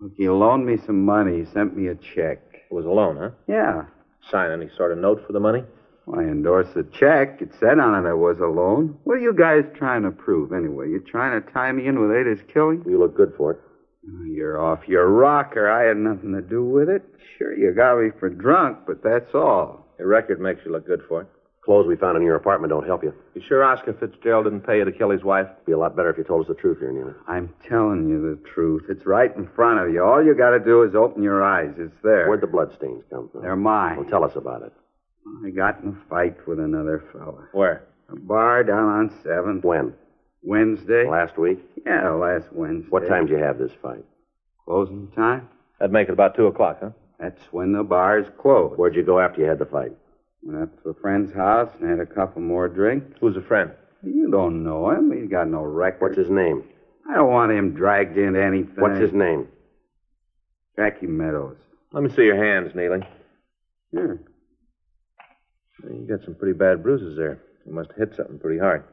Look, 0.00 0.12
he 0.16 0.28
loaned 0.28 0.66
me 0.66 0.76
some 0.86 1.04
money. 1.04 1.38
He 1.40 1.44
sent 1.52 1.76
me 1.76 1.88
a 1.88 1.94
check. 1.94 2.38
It 2.52 2.74
was 2.74 2.84
a 2.84 2.90
loan, 2.90 3.16
huh? 3.16 3.30
Yeah. 3.48 3.84
Sign 4.30 4.50
any 4.50 4.70
sort 4.76 4.92
of 4.92 4.98
note 4.98 5.24
for 5.26 5.32
the 5.32 5.40
money? 5.40 5.62
Well, 6.06 6.20
I 6.20 6.24
endorsed 6.24 6.74
the 6.74 6.84
check. 6.98 7.40
It 7.40 7.50
said 7.58 7.78
on 7.78 8.04
it 8.04 8.08
I 8.08 8.12
was 8.12 8.38
a 8.38 8.46
loan. 8.46 8.98
What 9.04 9.14
are 9.14 9.20
you 9.20 9.32
guys 9.34 9.64
trying 9.76 10.02
to 10.02 10.10
prove, 10.10 10.52
anyway? 10.52 10.88
You 10.90 11.00
trying 11.00 11.40
to 11.40 11.50
tie 11.52 11.72
me 11.72 11.86
in 11.86 12.00
with 12.00 12.16
Ada's 12.16 12.40
killing? 12.52 12.84
You 12.86 12.98
look 12.98 13.16
good 13.16 13.32
for 13.36 13.52
it. 13.52 13.60
Oh, 14.08 14.24
You're 14.24 14.62
off 14.62 14.86
your 14.86 15.08
rocker. 15.08 15.68
I 15.70 15.84
had 15.88 15.96
nothing 15.96 16.32
to 16.32 16.42
do 16.42 16.64
with 16.64 16.88
it. 16.88 17.02
Sure, 17.38 17.56
you 17.56 17.72
got 17.74 17.98
me 18.00 18.10
for 18.20 18.28
drunk, 18.28 18.78
but 18.86 19.02
that's 19.02 19.34
all. 19.34 19.86
Your 19.98 20.08
record 20.08 20.40
makes 20.40 20.60
you 20.64 20.72
look 20.72 20.86
good 20.86 21.02
for 21.08 21.22
it. 21.22 21.28
Clothes 21.66 21.88
we 21.88 21.96
found 21.96 22.16
in 22.16 22.22
your 22.22 22.36
apartment 22.36 22.70
don't 22.70 22.86
help 22.86 23.02
you. 23.02 23.12
You 23.34 23.42
sure 23.46 23.64
Oscar 23.64 23.92
Fitzgerald 23.92 24.44
didn't 24.44 24.60
pay 24.60 24.78
you 24.78 24.84
to 24.84 24.92
kill 24.92 25.10
his 25.10 25.24
wife? 25.24 25.48
It'd 25.52 25.66
be 25.66 25.72
a 25.72 25.78
lot 25.78 25.96
better 25.96 26.08
if 26.10 26.16
you 26.16 26.22
told 26.22 26.42
us 26.42 26.48
the 26.48 26.54
truth 26.54 26.78
here, 26.78 26.92
Neely. 26.92 27.12
I'm 27.26 27.52
telling 27.68 28.08
you 28.08 28.22
the 28.22 28.48
truth. 28.48 28.84
It's 28.88 29.04
right 29.04 29.34
in 29.36 29.48
front 29.48 29.80
of 29.80 29.92
you. 29.92 30.00
All 30.04 30.24
you 30.24 30.36
got 30.36 30.50
to 30.50 30.60
do 30.60 30.84
is 30.84 30.94
open 30.94 31.24
your 31.24 31.42
eyes. 31.42 31.74
It's 31.76 31.96
there. 32.04 32.28
Where'd 32.28 32.40
the 32.40 32.46
bloodstains 32.46 33.02
come 33.10 33.28
from? 33.30 33.42
They're 33.42 33.56
mine. 33.56 33.96
Well, 33.96 34.08
tell 34.08 34.22
us 34.22 34.36
about 34.36 34.62
it. 34.62 34.72
I 35.44 35.50
got 35.50 35.82
in 35.82 35.88
a 35.88 36.08
fight 36.08 36.46
with 36.46 36.60
another 36.60 37.02
fella. 37.12 37.48
Where? 37.50 37.82
A 38.10 38.16
bar 38.16 38.62
down 38.62 38.88
on 38.88 39.10
7th. 39.24 39.64
When? 39.64 39.92
Wednesday. 40.44 41.10
Last 41.10 41.36
week? 41.36 41.58
Yeah, 41.84 42.10
last 42.10 42.46
Wednesday. 42.52 42.88
What 42.90 43.08
time 43.08 43.26
did 43.26 43.38
you 43.38 43.42
have 43.44 43.58
this 43.58 43.72
fight? 43.82 44.04
Closing 44.64 45.08
time? 45.16 45.48
That'd 45.80 45.92
make 45.92 46.08
it 46.08 46.12
about 46.12 46.36
2 46.36 46.46
o'clock, 46.46 46.78
huh? 46.80 46.90
That's 47.18 47.42
when 47.50 47.72
the 47.72 47.82
bar's 47.82 48.26
closed. 48.38 48.78
Where'd 48.78 48.94
you 48.94 49.02
go 49.02 49.18
after 49.18 49.40
you 49.40 49.48
had 49.48 49.58
the 49.58 49.66
fight? 49.66 49.90
Went 50.46 50.62
up 50.62 50.82
to 50.84 50.90
a 50.90 50.94
friend's 50.94 51.34
house 51.34 51.70
and 51.80 51.90
had 51.90 51.98
a 51.98 52.06
couple 52.06 52.40
more 52.40 52.68
drinks. 52.68 53.16
Who's 53.20 53.36
a 53.36 53.42
friend? 53.42 53.72
You 54.04 54.30
don't 54.30 54.62
know 54.62 54.90
him. 54.90 55.10
He's 55.10 55.28
got 55.28 55.48
no 55.48 55.62
record. 55.62 56.10
What's 56.10 56.18
his 56.18 56.30
name? 56.30 56.62
I 57.10 57.16
don't 57.16 57.32
want 57.32 57.50
him 57.50 57.74
dragged 57.74 58.16
into 58.16 58.40
anything. 58.40 58.76
What's 58.76 59.00
his 59.00 59.12
name? 59.12 59.48
Jackie 60.76 61.08
Meadows. 61.08 61.56
Let 61.92 62.04
me 62.04 62.10
see 62.10 62.22
your 62.22 62.36
hands, 62.36 62.76
Neely. 62.76 63.00
Sure. 63.92 64.20
You 65.82 66.06
got 66.08 66.24
some 66.24 66.36
pretty 66.36 66.56
bad 66.56 66.80
bruises 66.80 67.16
there. 67.16 67.40
You 67.66 67.72
must 67.72 67.90
have 67.90 67.98
hit 67.98 68.16
something 68.16 68.38
pretty 68.38 68.60
hard. 68.60 68.84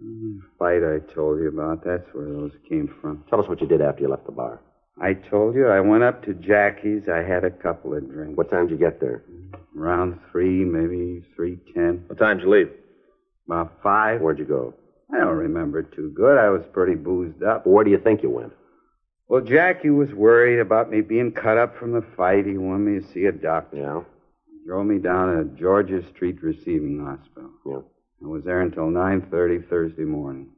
Mm-hmm. 0.00 0.38
Fight 0.60 0.84
I 0.84 1.00
told 1.12 1.40
you 1.40 1.48
about. 1.48 1.84
That's 1.84 2.06
where 2.12 2.26
those 2.26 2.52
came 2.68 2.92
from. 3.00 3.24
Tell 3.28 3.40
us 3.40 3.48
what 3.48 3.60
you 3.60 3.66
did 3.66 3.82
after 3.82 4.02
you 4.02 4.08
left 4.08 4.26
the 4.26 4.32
bar. 4.32 4.60
I 5.00 5.14
told 5.14 5.54
you 5.54 5.66
I 5.66 5.80
went 5.80 6.02
up 6.02 6.22
to 6.26 6.34
Jackie's. 6.34 7.08
I 7.08 7.22
had 7.22 7.44
a 7.44 7.50
couple 7.50 7.94
of 7.94 8.06
drinks. 8.10 8.36
What 8.36 8.50
time 8.50 8.66
did 8.68 8.78
you 8.78 8.78
get 8.78 9.00
there? 9.00 9.22
Around 9.76 10.18
three, 10.30 10.64
maybe 10.64 11.24
three 11.34 11.58
ten. 11.72 12.04
What 12.06 12.18
time 12.18 12.36
did 12.36 12.44
you 12.44 12.50
leave? 12.50 12.70
About 13.46 13.78
five. 13.82 14.20
Where'd 14.20 14.38
you 14.38 14.44
go? 14.44 14.74
I 15.12 15.18
don't 15.18 15.36
remember 15.36 15.82
too 15.82 16.12
good. 16.14 16.36
I 16.36 16.50
was 16.50 16.62
pretty 16.72 16.96
boozed 16.96 17.42
up. 17.42 17.66
Where 17.66 17.82
do 17.82 17.90
you 17.90 17.98
think 17.98 18.22
you 18.22 18.30
went? 18.30 18.52
Well, 19.26 19.40
Jackie 19.40 19.90
was 19.90 20.12
worried 20.12 20.60
about 20.60 20.90
me 20.90 21.00
being 21.00 21.32
cut 21.32 21.56
up 21.56 21.78
from 21.78 21.92
the 21.92 22.04
fight. 22.16 22.46
He 22.46 22.58
wanted 22.58 22.90
me 22.90 23.00
to 23.00 23.12
see 23.12 23.24
a 23.24 23.32
doctor. 23.32 23.78
Yeah? 23.78 24.02
Drove 24.66 24.86
me 24.86 24.98
down 24.98 25.36
to 25.36 25.44
Georgia 25.58 26.02
Street 26.14 26.42
Receiving 26.42 27.04
Hospital. 27.04 27.50
Yeah. 27.64 27.80
I 28.22 28.28
was 28.28 28.44
there 28.44 28.60
until 28.60 28.90
9.30 28.90 29.68
Thursday 29.68 30.04
morning. 30.04 30.48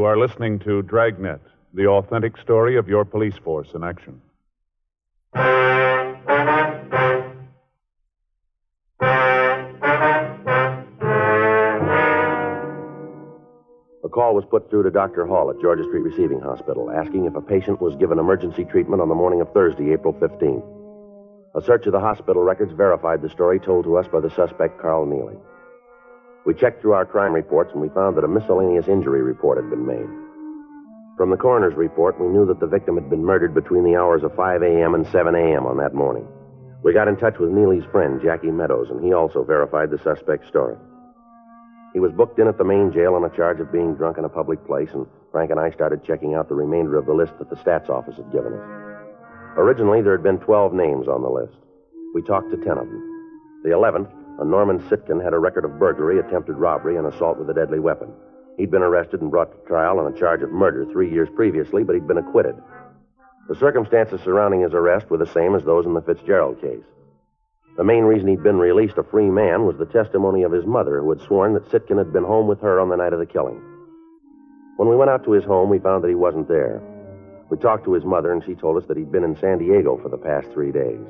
You 0.00 0.06
are 0.06 0.16
listening 0.16 0.58
to 0.60 0.80
Dragnet, 0.80 1.42
the 1.74 1.86
authentic 1.88 2.38
story 2.38 2.78
of 2.78 2.88
your 2.88 3.04
police 3.04 3.36
force 3.44 3.68
in 3.74 3.84
action. 3.84 4.22
A 5.34 5.42
call 14.08 14.34
was 14.34 14.46
put 14.50 14.70
through 14.70 14.84
to 14.84 14.90
Dr. 14.90 15.26
Hall 15.26 15.50
at 15.50 15.60
Georgia 15.60 15.84
Street 15.84 16.00
Receiving 16.00 16.40
Hospital 16.40 16.90
asking 16.90 17.26
if 17.26 17.34
a 17.34 17.42
patient 17.42 17.82
was 17.82 17.94
given 17.96 18.18
emergency 18.18 18.64
treatment 18.64 19.02
on 19.02 19.10
the 19.10 19.14
morning 19.14 19.42
of 19.42 19.52
Thursday, 19.52 19.92
April 19.92 20.14
15th. 20.14 20.64
A 21.56 21.60
search 21.60 21.84
of 21.84 21.92
the 21.92 22.00
hospital 22.00 22.42
records 22.42 22.72
verified 22.72 23.20
the 23.20 23.28
story 23.28 23.60
told 23.60 23.84
to 23.84 23.98
us 23.98 24.08
by 24.08 24.20
the 24.20 24.30
suspect, 24.30 24.80
Carl 24.80 25.04
Neely. 25.04 25.36
We 26.50 26.56
checked 26.56 26.82
through 26.82 26.94
our 26.94 27.06
crime 27.06 27.32
reports 27.32 27.70
and 27.72 27.80
we 27.80 27.90
found 27.90 28.16
that 28.16 28.24
a 28.24 28.28
miscellaneous 28.28 28.88
injury 28.88 29.22
report 29.22 29.56
had 29.56 29.70
been 29.70 29.86
made. 29.86 30.10
From 31.16 31.30
the 31.30 31.36
coroner's 31.36 31.76
report, 31.76 32.20
we 32.20 32.26
knew 32.26 32.44
that 32.46 32.58
the 32.58 32.66
victim 32.66 32.96
had 32.96 33.08
been 33.08 33.24
murdered 33.24 33.54
between 33.54 33.84
the 33.84 33.94
hours 33.94 34.24
of 34.24 34.34
5 34.34 34.60
a.m. 34.60 34.96
and 34.96 35.06
7 35.06 35.32
a.m. 35.36 35.64
on 35.64 35.76
that 35.76 35.94
morning. 35.94 36.26
We 36.82 36.92
got 36.92 37.06
in 37.06 37.16
touch 37.16 37.38
with 37.38 37.52
Neely's 37.52 37.84
friend, 37.92 38.20
Jackie 38.20 38.50
Meadows, 38.50 38.90
and 38.90 38.98
he 38.98 39.12
also 39.12 39.44
verified 39.44 39.92
the 39.92 40.02
suspect's 40.02 40.48
story. 40.48 40.74
He 41.92 42.00
was 42.00 42.10
booked 42.10 42.40
in 42.40 42.48
at 42.48 42.58
the 42.58 42.64
main 42.64 42.90
jail 42.90 43.14
on 43.14 43.22
a 43.22 43.36
charge 43.36 43.60
of 43.60 43.70
being 43.70 43.94
drunk 43.94 44.18
in 44.18 44.24
a 44.24 44.28
public 44.28 44.66
place, 44.66 44.90
and 44.92 45.06
Frank 45.30 45.52
and 45.52 45.60
I 45.60 45.70
started 45.70 46.02
checking 46.02 46.34
out 46.34 46.48
the 46.48 46.56
remainder 46.56 46.98
of 46.98 47.06
the 47.06 47.14
list 47.14 47.38
that 47.38 47.48
the 47.48 47.62
stats 47.62 47.88
office 47.88 48.16
had 48.16 48.32
given 48.32 48.54
us. 48.54 48.66
Originally, 49.54 50.02
there 50.02 50.16
had 50.18 50.24
been 50.24 50.40
12 50.40 50.74
names 50.74 51.06
on 51.06 51.22
the 51.22 51.30
list. 51.30 51.62
We 52.12 52.22
talked 52.22 52.50
to 52.50 52.56
10 52.56 52.66
of 52.70 52.90
them. 52.90 53.62
The 53.62 53.70
11th, 53.70 54.10
a 54.40 54.44
Norman 54.44 54.80
Sitkin, 54.88 55.22
had 55.22 55.34
a 55.34 55.38
record 55.38 55.64
of 55.64 55.78
burglary, 55.78 56.18
attempted 56.18 56.56
robbery, 56.56 56.96
and 56.96 57.06
assault 57.06 57.38
with 57.38 57.50
a 57.50 57.54
deadly 57.54 57.78
weapon. 57.78 58.08
He'd 58.56 58.70
been 58.70 58.82
arrested 58.82 59.20
and 59.20 59.30
brought 59.30 59.52
to 59.52 59.68
trial 59.68 59.98
on 59.98 60.12
a 60.12 60.18
charge 60.18 60.42
of 60.42 60.50
murder 60.50 60.86
three 60.86 61.12
years 61.12 61.28
previously, 61.36 61.84
but 61.84 61.94
he'd 61.94 62.08
been 62.08 62.18
acquitted. 62.18 62.56
The 63.48 63.54
circumstances 63.54 64.20
surrounding 64.22 64.62
his 64.62 64.72
arrest 64.72 65.10
were 65.10 65.18
the 65.18 65.26
same 65.26 65.54
as 65.54 65.64
those 65.64 65.84
in 65.84 65.94
the 65.94 66.02
Fitzgerald 66.02 66.60
case. 66.60 66.84
The 67.76 67.84
main 67.84 68.04
reason 68.04 68.28
he'd 68.28 68.42
been 68.42 68.58
released 68.58 68.98
a 68.98 69.02
free 69.02 69.30
man 69.30 69.66
was 69.66 69.76
the 69.76 69.86
testimony 69.86 70.42
of 70.42 70.52
his 70.52 70.66
mother, 70.66 71.00
who 71.00 71.10
had 71.10 71.20
sworn 71.20 71.54
that 71.54 71.70
Sitkin 71.70 71.98
had 71.98 72.12
been 72.12 72.24
home 72.24 72.48
with 72.48 72.60
her 72.60 72.80
on 72.80 72.88
the 72.88 72.96
night 72.96 73.12
of 73.12 73.18
the 73.18 73.26
killing. 73.26 73.60
When 74.76 74.88
we 74.88 74.96
went 74.96 75.10
out 75.10 75.24
to 75.24 75.32
his 75.32 75.44
home, 75.44 75.68
we 75.68 75.78
found 75.78 76.02
that 76.02 76.08
he 76.08 76.14
wasn't 76.14 76.48
there. 76.48 76.82
We 77.50 77.58
talked 77.58 77.84
to 77.84 77.92
his 77.92 78.04
mother, 78.04 78.32
and 78.32 78.42
she 78.44 78.54
told 78.54 78.80
us 78.80 78.88
that 78.88 78.96
he'd 78.96 79.12
been 79.12 79.24
in 79.24 79.36
San 79.36 79.58
Diego 79.58 79.98
for 80.02 80.08
the 80.08 80.16
past 80.16 80.48
three 80.52 80.72
days. 80.72 81.00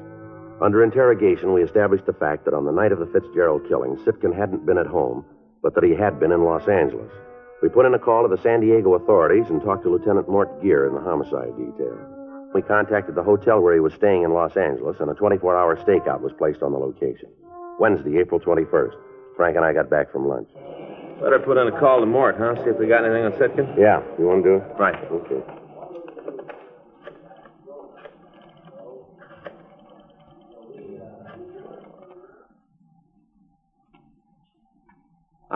Under 0.62 0.84
interrogation, 0.84 1.54
we 1.54 1.62
established 1.62 2.04
the 2.04 2.12
fact 2.12 2.44
that 2.44 2.52
on 2.52 2.66
the 2.66 2.72
night 2.72 2.92
of 2.92 2.98
the 2.98 3.06
Fitzgerald 3.06 3.66
killing, 3.66 3.96
Sitkin 4.04 4.36
hadn't 4.36 4.66
been 4.66 4.76
at 4.76 4.86
home, 4.86 5.24
but 5.62 5.74
that 5.74 5.84
he 5.84 5.94
had 5.94 6.20
been 6.20 6.32
in 6.32 6.44
Los 6.44 6.68
Angeles. 6.68 7.10
We 7.62 7.70
put 7.70 7.86
in 7.86 7.94
a 7.94 7.98
call 7.98 8.28
to 8.28 8.34
the 8.34 8.42
San 8.42 8.60
Diego 8.60 8.92
authorities 8.94 9.48
and 9.48 9.62
talked 9.62 9.84
to 9.84 9.90
Lieutenant 9.90 10.28
Mort 10.28 10.62
Gear 10.62 10.86
in 10.86 10.94
the 10.94 11.00
homicide 11.00 11.56
detail. 11.56 11.96
We 12.54 12.60
contacted 12.60 13.14
the 13.14 13.22
hotel 13.22 13.60
where 13.60 13.72
he 13.72 13.80
was 13.80 13.94
staying 13.94 14.22
in 14.22 14.34
Los 14.34 14.56
Angeles, 14.56 14.96
and 15.00 15.10
a 15.10 15.14
24 15.14 15.56
hour 15.56 15.76
stakeout 15.76 16.20
was 16.20 16.32
placed 16.36 16.62
on 16.62 16.72
the 16.72 16.78
location. 16.78 17.30
Wednesday, 17.78 18.18
April 18.18 18.40
21st. 18.40 18.96
Frank 19.36 19.56
and 19.56 19.64
I 19.64 19.72
got 19.72 19.88
back 19.88 20.12
from 20.12 20.28
lunch. 20.28 20.48
Better 21.22 21.38
put 21.38 21.56
in 21.56 21.68
a 21.68 21.80
call 21.80 22.00
to 22.00 22.06
Mort, 22.06 22.36
huh? 22.36 22.56
See 22.56 22.70
if 22.70 22.78
we 22.78 22.86
got 22.86 23.04
anything 23.04 23.24
on 23.24 23.32
Sitkin. 23.32 23.78
Yeah, 23.78 24.02
you 24.18 24.26
want 24.26 24.44
to 24.44 24.50
do 24.50 24.56
it? 24.56 24.64
Right. 24.78 24.96
Okay. 25.10 25.59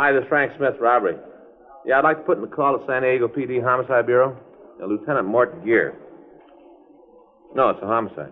Hi, 0.04 0.12
this 0.12 0.20
is 0.24 0.28
Frank 0.28 0.52
Smith, 0.58 0.74
robbery. 0.82 1.16
Yeah, 1.86 1.96
I'd 1.96 2.04
like 2.04 2.18
to 2.18 2.24
put 2.24 2.36
in 2.36 2.44
a 2.44 2.46
call 2.46 2.78
to 2.78 2.84
San 2.86 3.00
Diego 3.00 3.26
PD 3.26 3.64
Homicide 3.64 4.04
Bureau. 4.04 4.36
Uh, 4.78 4.84
Lieutenant 4.84 5.26
Mort 5.26 5.64
Gear. 5.64 5.94
No, 7.54 7.70
it's 7.70 7.78
a 7.82 7.86
homicide. 7.86 8.30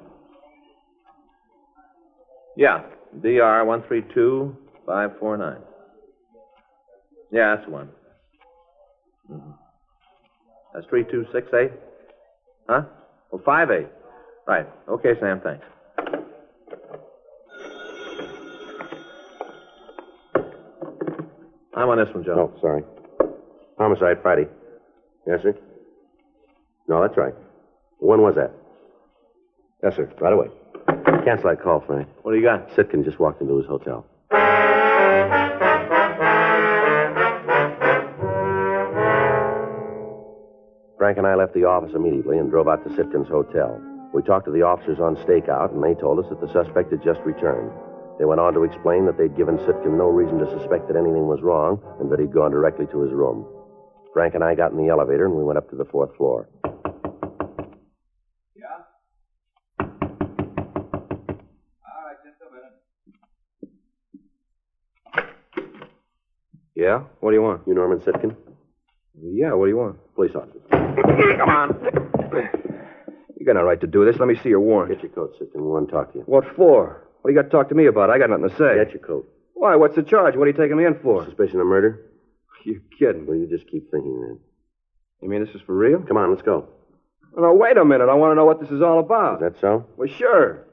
Yeah, 2.58 2.82
DR 3.22 3.64
one 3.64 3.82
three 3.88 4.02
two 4.12 4.54
five 4.84 5.12
four 5.18 5.38
nine. 5.38 5.60
Yeah, 7.30 7.54
that's 7.56 7.64
the 7.66 7.72
one. 7.72 7.88
hmm 9.26 9.52
That's 10.74 10.84
three 10.90 11.04
two 11.10 11.24
six 11.32 11.46
eight. 11.54 11.72
Huh? 12.68 12.82
Well, 13.30 13.40
five 13.46 13.70
eight. 13.70 13.88
Right. 14.46 14.66
Okay, 14.90 15.14
Sam. 15.20 15.40
Thanks. 15.42 15.64
I'm 21.82 21.88
on 21.88 21.98
this 21.98 22.14
one, 22.14 22.22
Joe. 22.22 22.52
Oh, 22.54 22.60
sorry. 22.60 22.84
Homicide 23.76 24.22
Friday. 24.22 24.46
Yes, 25.26 25.42
sir? 25.42 25.56
No, 26.86 27.02
that's 27.02 27.16
right. 27.16 27.34
When 27.98 28.22
was 28.22 28.36
that? 28.36 28.52
Yes, 29.82 29.96
sir. 29.96 30.08
Right 30.20 30.32
away. 30.32 30.46
Cancel 31.24 31.50
that 31.50 31.60
call, 31.60 31.82
Frank. 31.84 32.06
What 32.22 32.32
do 32.32 32.38
you 32.38 32.44
got? 32.44 32.68
Sitkin 32.76 33.04
just 33.04 33.18
walked 33.18 33.40
into 33.40 33.56
his 33.58 33.66
hotel. 33.66 34.06
Frank 40.98 41.18
and 41.18 41.26
I 41.26 41.34
left 41.34 41.52
the 41.54 41.64
office 41.64 41.90
immediately 41.96 42.38
and 42.38 42.48
drove 42.48 42.68
out 42.68 42.84
to 42.84 42.90
Sitkin's 42.90 43.28
hotel. 43.28 43.80
We 44.14 44.22
talked 44.22 44.44
to 44.44 44.52
the 44.52 44.62
officers 44.62 45.00
on 45.00 45.16
stakeout, 45.16 45.74
and 45.74 45.82
they 45.82 46.00
told 46.00 46.20
us 46.20 46.26
that 46.28 46.40
the 46.40 46.52
suspect 46.52 46.92
had 46.92 47.02
just 47.02 47.18
returned. 47.24 47.72
They 48.18 48.24
went 48.24 48.40
on 48.40 48.54
to 48.54 48.62
explain 48.64 49.06
that 49.06 49.16
they'd 49.18 49.36
given 49.36 49.56
Sitkin 49.58 49.96
no 49.96 50.06
reason 50.08 50.38
to 50.38 50.46
suspect 50.58 50.86
that 50.88 50.96
anything 50.96 51.26
was 51.26 51.40
wrong 51.42 51.80
and 52.00 52.10
that 52.12 52.20
he'd 52.20 52.32
gone 52.32 52.50
directly 52.50 52.86
to 52.92 53.00
his 53.00 53.12
room. 53.12 53.46
Frank 54.12 54.34
and 54.34 54.44
I 54.44 54.54
got 54.54 54.70
in 54.72 54.76
the 54.78 54.88
elevator 54.88 55.24
and 55.26 55.34
we 55.34 55.42
went 55.42 55.58
up 55.58 55.70
to 55.70 55.76
the 55.76 55.84
fourth 55.86 56.14
floor. 56.16 56.48
Yeah? 58.54 58.84
All 59.80 59.88
right, 62.04 62.16
just 62.24 62.36
a 62.42 62.50
minute. 62.54 62.74
Yeah? 66.74 67.04
What 67.20 67.30
do 67.30 67.36
you 67.36 67.42
want? 67.42 67.62
You 67.66 67.74
Norman 67.74 68.00
Sitkin? 68.00 68.36
Yeah, 69.20 69.54
what 69.54 69.66
do 69.66 69.70
you 69.70 69.76
want? 69.78 69.96
Police 70.14 70.34
officer. 70.34 70.60
Come 70.70 71.48
on. 71.48 71.74
You 73.38 73.46
got 73.46 73.54
no 73.54 73.62
right 73.62 73.80
to 73.80 73.86
do 73.86 74.04
this. 74.04 74.16
Let 74.18 74.28
me 74.28 74.36
see 74.42 74.50
your 74.50 74.60
warrant. 74.60 74.92
Get 74.92 75.02
your 75.02 75.12
coat, 75.12 75.34
Sitkin. 75.40 75.56
We 75.56 75.68
want 75.68 75.88
to 75.88 75.92
talk 75.92 76.12
to 76.12 76.18
you. 76.18 76.24
What 76.26 76.44
for? 76.54 77.08
What 77.22 77.30
do 77.30 77.34
you 77.34 77.40
got 77.42 77.50
to 77.50 77.56
talk 77.56 77.68
to 77.68 77.74
me 77.74 77.86
about? 77.86 78.10
I 78.10 78.18
got 78.18 78.30
nothing 78.30 78.50
to 78.50 78.56
say. 78.56 78.84
Get 78.84 78.92
your 78.92 79.02
coat. 79.02 79.28
Why? 79.54 79.76
What's 79.76 79.94
the 79.94 80.02
charge? 80.02 80.34
What 80.36 80.44
are 80.44 80.50
you 80.50 80.56
taking 80.56 80.76
me 80.76 80.84
in 80.84 80.98
for? 81.00 81.24
Suspicion 81.24 81.60
of 81.60 81.66
murder? 81.66 82.06
You 82.64 82.80
kidding? 82.96 83.26
Well, 83.26 83.36
you 83.36 83.48
just 83.48 83.68
keep 83.68 83.90
thinking 83.90 84.20
that. 84.20 84.38
You 85.20 85.28
mean 85.28 85.44
this 85.44 85.52
is 85.52 85.60
for 85.62 85.74
real? 85.74 85.98
Come 86.00 86.16
on, 86.16 86.30
let's 86.30 86.42
go. 86.42 86.68
Oh, 87.36 87.40
no, 87.40 87.54
wait 87.54 87.76
a 87.76 87.84
minute. 87.84 88.08
I 88.08 88.14
want 88.14 88.30
to 88.30 88.36
know 88.36 88.44
what 88.44 88.60
this 88.60 88.70
is 88.70 88.80
all 88.80 89.00
about. 89.00 89.42
Is 89.42 89.52
that 89.52 89.60
so? 89.60 89.84
Well, 89.96 90.08
sure. 90.08 90.64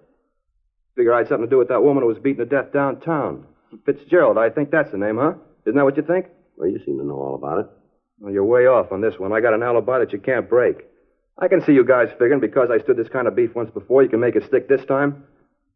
Figure 0.95 1.13
I 1.13 1.19
had 1.19 1.29
something 1.29 1.47
to 1.47 1.49
do 1.49 1.57
with 1.57 1.69
that 1.69 1.81
woman 1.81 2.03
who 2.03 2.07
was 2.07 2.19
beaten 2.19 2.45
to 2.45 2.45
death 2.45 2.71
downtown. 2.71 3.45
Fitzgerald, 3.88 4.38
I 4.38 4.51
think 4.51 4.69
that's 4.69 4.91
the 4.91 4.99
name, 4.99 5.17
huh? 5.17 5.33
Isn't 5.65 5.77
that 5.77 5.83
what 5.83 5.97
you 5.97 6.03
think? 6.03 6.27
Well, 6.57 6.69
you 6.69 6.77
seem 6.85 6.99
to 6.99 7.03
know 7.03 7.15
all 7.15 7.33
about 7.33 7.59
it. 7.62 7.65
Well, 8.19 8.31
you're 8.31 8.45
way 8.45 8.67
off 8.67 8.91
on 8.91 9.01
this 9.01 9.17
one. 9.17 9.33
I 9.33 9.39
got 9.39 9.55
an 9.55 9.63
alibi 9.63 9.97
that 9.97 10.13
you 10.13 10.19
can't 10.19 10.47
break. 10.47 10.85
I 11.39 11.47
can 11.47 11.62
see 11.65 11.71
you 11.71 11.85
guys 11.85 12.09
figuring 12.19 12.41
because 12.41 12.69
I 12.69 12.77
stood 12.83 12.97
this 12.97 13.07
kind 13.07 13.27
of 13.27 13.35
beef 13.35 13.55
once 13.55 13.71
before, 13.71 14.03
you 14.03 14.09
can 14.09 14.19
make 14.19 14.35
it 14.35 14.45
stick 14.45 14.67
this 14.67 14.85
time. 14.85 15.23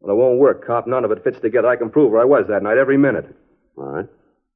Well, 0.03 0.15
it 0.15 0.19
won't 0.19 0.37
work, 0.37 0.67
cop. 0.67 0.85
None 0.85 1.05
of 1.05 1.11
it 1.11 1.23
fits 1.23 1.39
together. 1.39 1.69
I 1.69 1.77
can 1.77 1.89
prove 1.89 2.11
where 2.11 2.21
I 2.21 2.25
was 2.25 2.45
that 2.49 2.61
night 2.61 2.77
every 2.77 2.97
minute. 2.97 3.25
All 3.77 3.85
right. 3.85 4.05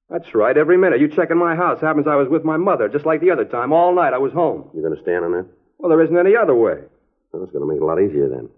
That's 0.10 0.36
right, 0.36 0.55
every 0.57 0.77
minute. 0.77 0.99
You 0.99 1.07
check 1.07 1.31
in 1.31 1.38
my 1.38 1.55
house. 1.55 1.79
Happens 1.81 2.05
I 2.05 2.15
was 2.15 2.27
with 2.27 2.43
my 2.43 2.57
mother, 2.57 2.89
just 2.89 3.05
like 3.05 3.21
the 3.21 3.31
other 3.31 3.45
time. 3.45 3.71
All 3.71 3.95
night 3.95 4.13
I 4.13 4.17
was 4.17 4.33
home. 4.33 4.69
You're 4.73 4.83
going 4.83 4.95
to 4.95 5.01
stand 5.01 5.23
on 5.23 5.31
that? 5.31 5.45
Well, 5.77 5.89
there 5.89 6.01
isn't 6.01 6.17
any 6.17 6.36
other 6.36 6.53
way. 6.53 6.79
Well, 7.31 7.43
it's 7.43 7.51
going 7.51 7.63
to 7.63 7.67
make 7.67 7.77
it 7.77 7.83
a 7.83 7.86
lot 7.86 8.01
easier 8.01 8.27
then. 8.29 8.49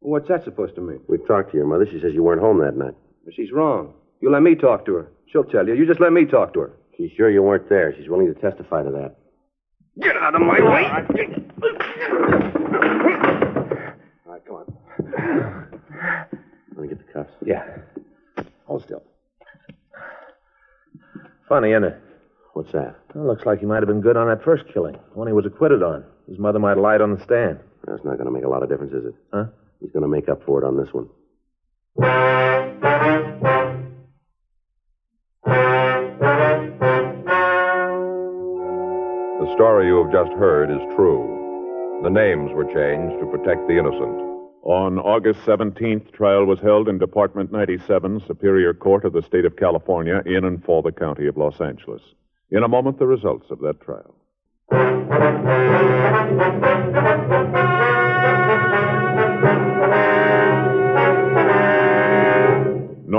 Well, 0.00 0.12
what's 0.12 0.28
that 0.28 0.44
supposed 0.44 0.74
to 0.76 0.80
mean? 0.80 1.00
We've 1.06 1.26
talked 1.26 1.50
to 1.52 1.56
your 1.56 1.66
mother. 1.66 1.86
She 1.86 2.00
says 2.00 2.14
you 2.14 2.22
weren't 2.22 2.40
home 2.40 2.60
that 2.60 2.76
night. 2.76 2.94
Well, 3.24 3.32
she's 3.34 3.52
wrong. 3.52 3.92
You 4.20 4.30
let 4.30 4.42
me 4.42 4.54
talk 4.54 4.86
to 4.86 4.94
her. 4.94 5.12
She'll 5.30 5.44
tell 5.44 5.66
you. 5.66 5.74
You 5.74 5.86
just 5.86 6.00
let 6.00 6.12
me 6.12 6.24
talk 6.24 6.54
to 6.54 6.60
her. 6.60 6.72
She's 6.96 7.10
sure 7.12 7.30
you 7.30 7.42
weren't 7.42 7.68
there. 7.68 7.94
She's 7.96 8.08
willing 8.08 8.32
to 8.32 8.40
testify 8.40 8.82
to 8.82 8.90
that. 8.90 9.16
Get 10.00 10.16
out 10.16 10.34
of 10.34 10.40
my 10.42 10.60
way! 10.60 10.84
All 14.26 14.32
right, 14.32 14.44
come 14.46 14.56
on. 14.56 15.62
Let 16.76 16.82
me 16.82 16.88
get 16.88 16.98
the 16.98 17.12
cuffs. 17.12 17.32
Yeah. 17.44 17.64
Hold 18.66 18.82
still. 18.82 19.02
Funny, 21.48 21.70
isn't 21.70 21.84
it? 21.84 21.98
What's 22.52 22.70
that? 22.72 22.96
Well, 23.14 23.26
looks 23.26 23.46
like 23.46 23.60
he 23.60 23.66
might 23.66 23.76
have 23.78 23.86
been 23.86 24.02
good 24.02 24.16
on 24.16 24.28
that 24.28 24.44
first 24.44 24.64
killing, 24.74 24.92
the 24.92 25.18
one 25.18 25.26
he 25.26 25.32
was 25.32 25.46
acquitted 25.46 25.82
on. 25.82 26.04
His 26.28 26.38
mother 26.38 26.58
might 26.58 26.70
have 26.70 26.78
lied 26.78 27.00
on 27.00 27.14
the 27.14 27.22
stand. 27.24 27.60
That's 27.86 28.04
not 28.04 28.18
going 28.18 28.26
to 28.26 28.30
make 28.30 28.44
a 28.44 28.48
lot 28.48 28.62
of 28.62 28.68
difference, 28.68 28.92
is 28.92 29.06
it? 29.06 29.14
Huh? 29.32 29.46
He's 29.80 29.90
going 29.90 30.02
to 30.02 30.08
make 30.08 30.28
up 30.28 30.42
for 30.44 30.62
it 30.62 30.66
on 30.66 30.76
this 30.76 30.92
one. 30.92 31.08
The 39.40 39.52
story 39.54 39.86
you 39.86 40.02
have 40.04 40.12
just 40.12 40.32
heard 40.38 40.70
is 40.70 40.80
true. 40.96 42.00
The 42.02 42.10
names 42.10 42.50
were 42.52 42.64
changed 42.64 43.18
to 43.20 43.26
protect 43.30 43.66
the 43.68 43.78
innocent. 43.78 44.35
On 44.66 44.98
August 44.98 45.38
17th, 45.46 46.10
trial 46.10 46.44
was 46.44 46.58
held 46.58 46.88
in 46.88 46.98
Department 46.98 47.52
97, 47.52 48.20
Superior 48.26 48.74
Court 48.74 49.04
of 49.04 49.12
the 49.12 49.22
State 49.22 49.44
of 49.44 49.54
California, 49.54 50.20
in 50.26 50.44
and 50.44 50.64
for 50.64 50.82
the 50.82 50.90
County 50.90 51.28
of 51.28 51.36
Los 51.36 51.60
Angeles. 51.60 52.02
In 52.50 52.64
a 52.64 52.68
moment, 52.68 52.98
the 52.98 53.06
results 53.06 53.48
of 53.52 53.60
that 53.60 53.80
trial. 53.80 54.16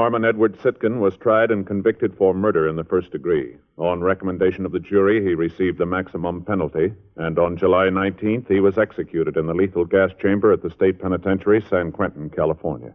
Norman 0.08 0.24
Edward 0.24 0.58
Sitkin 0.60 1.00
was 1.00 1.17
tried 1.17 1.52
and 1.52 1.67
convicted 1.67 2.15
for 2.15 2.34
murder 2.34 2.70
in 2.70 2.78
the 2.78 2.86
first 2.86 3.12
degree. 3.12 3.58
On 3.78 4.00
recommendation 4.00 4.65
of 4.65 4.72
the 4.72 4.80
jury, 4.80 5.22
he 5.22 5.36
received 5.36 5.78
the 5.78 5.86
maximum 5.86 6.46
penalty, 6.46 6.93
and 7.17 7.38
on 7.38 7.58
July 7.58 7.88
19th, 7.88 8.48
he 8.48 8.62
was 8.62 8.78
executed 8.78 9.36
in 9.36 9.48
the 9.48 9.54
lethal 9.54 9.84
gas 9.84 10.12
chamber 10.22 10.54
at 10.54 10.63
the 10.63 10.70
State 10.70 11.02
Penitentiary, 11.02 11.62
San 11.70 11.91
Quentin, 11.91 12.30
California. 12.30 12.93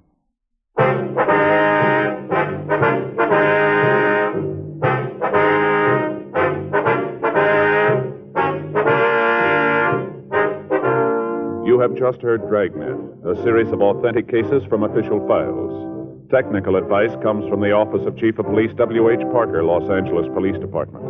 You 11.67 11.79
have 11.79 11.95
just 11.95 12.23
heard 12.23 12.41
Dragnet, 12.49 12.97
a 13.27 13.37
series 13.43 13.71
of 13.71 13.83
authentic 13.83 14.29
cases 14.29 14.65
from 14.65 14.85
official 14.85 15.29
files. 15.29 16.02
Technical 16.33 16.77
advice 16.77 17.13
comes 17.23 17.45
from 17.51 17.61
the 17.61 17.73
Office 17.73 18.01
of 18.09 18.17
Chief 18.17 18.39
of 18.39 18.47
Police 18.47 18.73
W.H. 18.81 19.21
Parker, 19.37 19.63
Los 19.63 19.85
Angeles 19.93 20.25
Police 20.33 20.57
Department. 20.57 21.05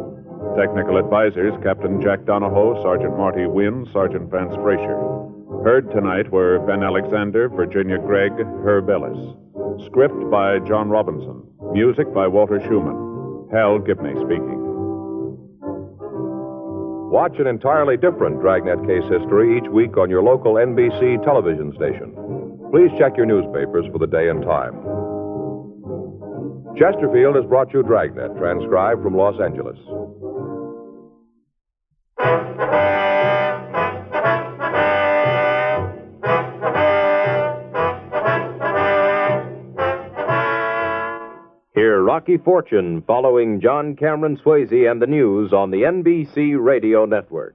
Technical 0.58 0.98
advisors 0.98 1.54
Captain 1.62 2.02
Jack 2.02 2.26
Donahoe, 2.26 2.82
Sergeant 2.82 3.16
Marty 3.16 3.46
Wynn, 3.46 3.86
Sergeant 3.92 4.28
Vance 4.32 4.58
Brasher. 4.58 4.98
Heard 5.62 5.92
tonight 5.92 6.26
were 6.32 6.58
Ben 6.66 6.82
Alexander, 6.82 7.48
Virginia 7.48 7.98
Gregg, 7.98 8.32
Herb 8.66 8.90
Ellis. 8.90 9.14
Script 9.86 10.18
by 10.28 10.58
John 10.66 10.90
Robinson. 10.90 11.46
Music 11.70 12.12
by 12.12 12.26
Walter 12.26 12.58
Schumann. 12.66 13.46
Hal 13.54 13.78
Gibney 13.78 14.18
speaking. 14.26 14.58
Watch 17.14 17.38
an 17.38 17.46
entirely 17.46 17.96
different 17.96 18.42
Dragnet 18.42 18.82
case 18.90 19.06
history 19.06 19.56
each 19.56 19.70
week 19.70 19.96
on 19.96 20.10
your 20.10 20.24
local 20.24 20.54
NBC 20.54 21.22
television 21.22 21.70
station. 21.78 22.10
Please 22.72 22.90
check 22.98 23.16
your 23.16 23.26
newspapers 23.26 23.86
for 23.92 24.00
the 24.00 24.10
day 24.10 24.28
and 24.28 24.42
time. 24.42 25.01
Chesterfield 26.76 27.36
has 27.36 27.44
brought 27.44 27.72
you 27.72 27.82
Dragnet, 27.82 28.36
transcribed 28.38 29.02
from 29.02 29.14
Los 29.16 29.38
Angeles. 29.40 29.76
Hear 41.74 42.02
Rocky 42.02 42.38
Fortune 42.38 43.02
following 43.06 43.60
John 43.60 43.96
Cameron 43.96 44.38
Swayze 44.44 44.90
and 44.90 45.00
the 45.00 45.06
news 45.06 45.52
on 45.52 45.70
the 45.70 45.82
NBC 45.82 46.56
Radio 46.58 47.04
Network. 47.04 47.54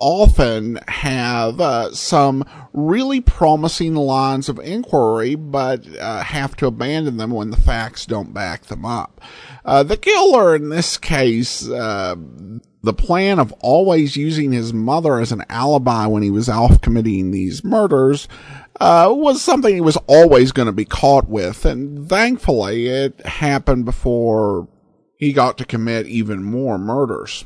often 0.00 0.78
have 0.88 1.60
uh, 1.60 1.92
some 1.92 2.44
really 2.72 3.20
promising 3.20 3.94
lines 3.94 4.48
of 4.48 4.58
inquiry, 4.58 5.34
but 5.34 5.86
uh, 5.98 6.22
have 6.22 6.56
to 6.56 6.66
abandon 6.66 7.16
them 7.16 7.30
when 7.30 7.50
the 7.50 7.56
facts 7.56 8.06
don't 8.06 8.34
back 8.34 8.66
them 8.66 8.84
up. 8.84 9.20
Uh, 9.64 9.82
the 9.82 9.96
killer 9.96 10.56
in 10.56 10.68
this 10.68 10.96
case, 10.98 11.68
uh, 11.68 12.14
the 12.82 12.92
plan 12.92 13.38
of 13.38 13.52
always 13.60 14.16
using 14.16 14.52
his 14.52 14.72
mother 14.72 15.18
as 15.18 15.32
an 15.32 15.42
alibi 15.48 16.06
when 16.06 16.22
he 16.22 16.30
was 16.30 16.48
off 16.48 16.80
committing 16.80 17.30
these 17.30 17.64
murders 17.64 18.28
uh, 18.80 19.08
was 19.10 19.40
something 19.40 19.74
he 19.74 19.80
was 19.80 19.96
always 20.06 20.52
going 20.52 20.66
to 20.66 20.72
be 20.72 20.84
caught 20.84 21.28
with, 21.28 21.64
and 21.64 22.08
thankfully 22.08 22.88
it 22.88 23.24
happened 23.24 23.84
before 23.84 24.68
he 25.16 25.32
got 25.32 25.56
to 25.58 25.64
commit 25.64 26.06
even 26.06 26.42
more 26.42 26.78
murders. 26.78 27.44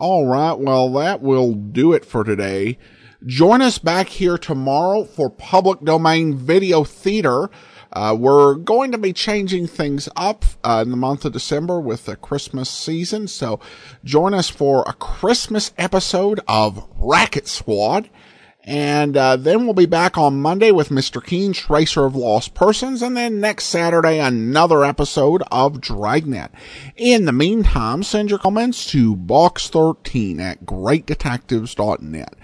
All 0.00 0.26
right, 0.26 0.52
well, 0.52 0.92
that 0.92 1.22
will 1.22 1.54
do 1.54 1.92
it 1.92 2.04
for 2.04 2.22
today. 2.22 2.78
Join 3.26 3.60
us 3.60 3.78
back 3.78 4.08
here 4.08 4.38
tomorrow 4.38 5.02
for 5.02 5.28
public 5.28 5.80
domain 5.80 6.36
video 6.36 6.84
theater. 6.84 7.50
Uh, 7.92 8.14
we're 8.16 8.54
going 8.54 8.92
to 8.92 8.98
be 8.98 9.12
changing 9.12 9.66
things 9.66 10.08
up 10.14 10.44
uh, 10.62 10.82
in 10.84 10.92
the 10.92 10.96
month 10.96 11.24
of 11.24 11.32
December 11.32 11.80
with 11.80 12.04
the 12.04 12.14
Christmas 12.14 12.70
season. 12.70 13.26
So 13.26 13.58
join 14.04 14.34
us 14.34 14.48
for 14.48 14.84
a 14.86 14.92
Christmas 14.92 15.72
episode 15.76 16.38
of 16.46 16.86
Racket 16.96 17.48
Squad. 17.48 18.08
And 18.68 19.16
uh, 19.16 19.36
then 19.36 19.64
we'll 19.64 19.72
be 19.72 19.86
back 19.86 20.18
on 20.18 20.42
Monday 20.42 20.72
with 20.72 20.90
Mr. 20.90 21.24
Keen, 21.24 21.54
Tracer 21.54 22.04
of 22.04 22.14
Lost 22.14 22.52
Persons. 22.52 23.00
And 23.00 23.16
then 23.16 23.40
next 23.40 23.64
Saturday, 23.64 24.18
another 24.18 24.84
episode 24.84 25.42
of 25.50 25.80
Dragnet. 25.80 26.50
In 26.94 27.24
the 27.24 27.32
meantime, 27.32 28.02
send 28.02 28.28
your 28.28 28.38
comments 28.38 28.84
to 28.90 29.16
box13 29.16 30.38
at 30.38 30.66
greatdetectives.net. 30.66 32.34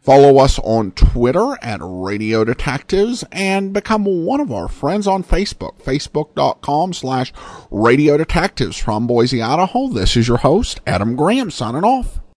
Follow 0.00 0.38
us 0.38 0.58
on 0.64 0.90
Twitter 0.90 1.56
at 1.62 1.78
Radio 1.80 2.42
Detectives 2.42 3.24
and 3.30 3.72
become 3.72 4.04
one 4.24 4.40
of 4.40 4.50
our 4.50 4.66
friends 4.66 5.06
on 5.06 5.22
Facebook, 5.22 5.80
facebook.com 5.80 6.92
slash 6.92 7.32
Radio 7.70 8.16
Detectives 8.16 8.76
from 8.76 9.06
Boise, 9.06 9.40
Idaho. 9.40 9.86
This 9.86 10.16
is 10.16 10.26
your 10.26 10.38
host, 10.38 10.80
Adam 10.88 11.14
Graham, 11.14 11.52
signing 11.52 11.84
off. 11.84 12.18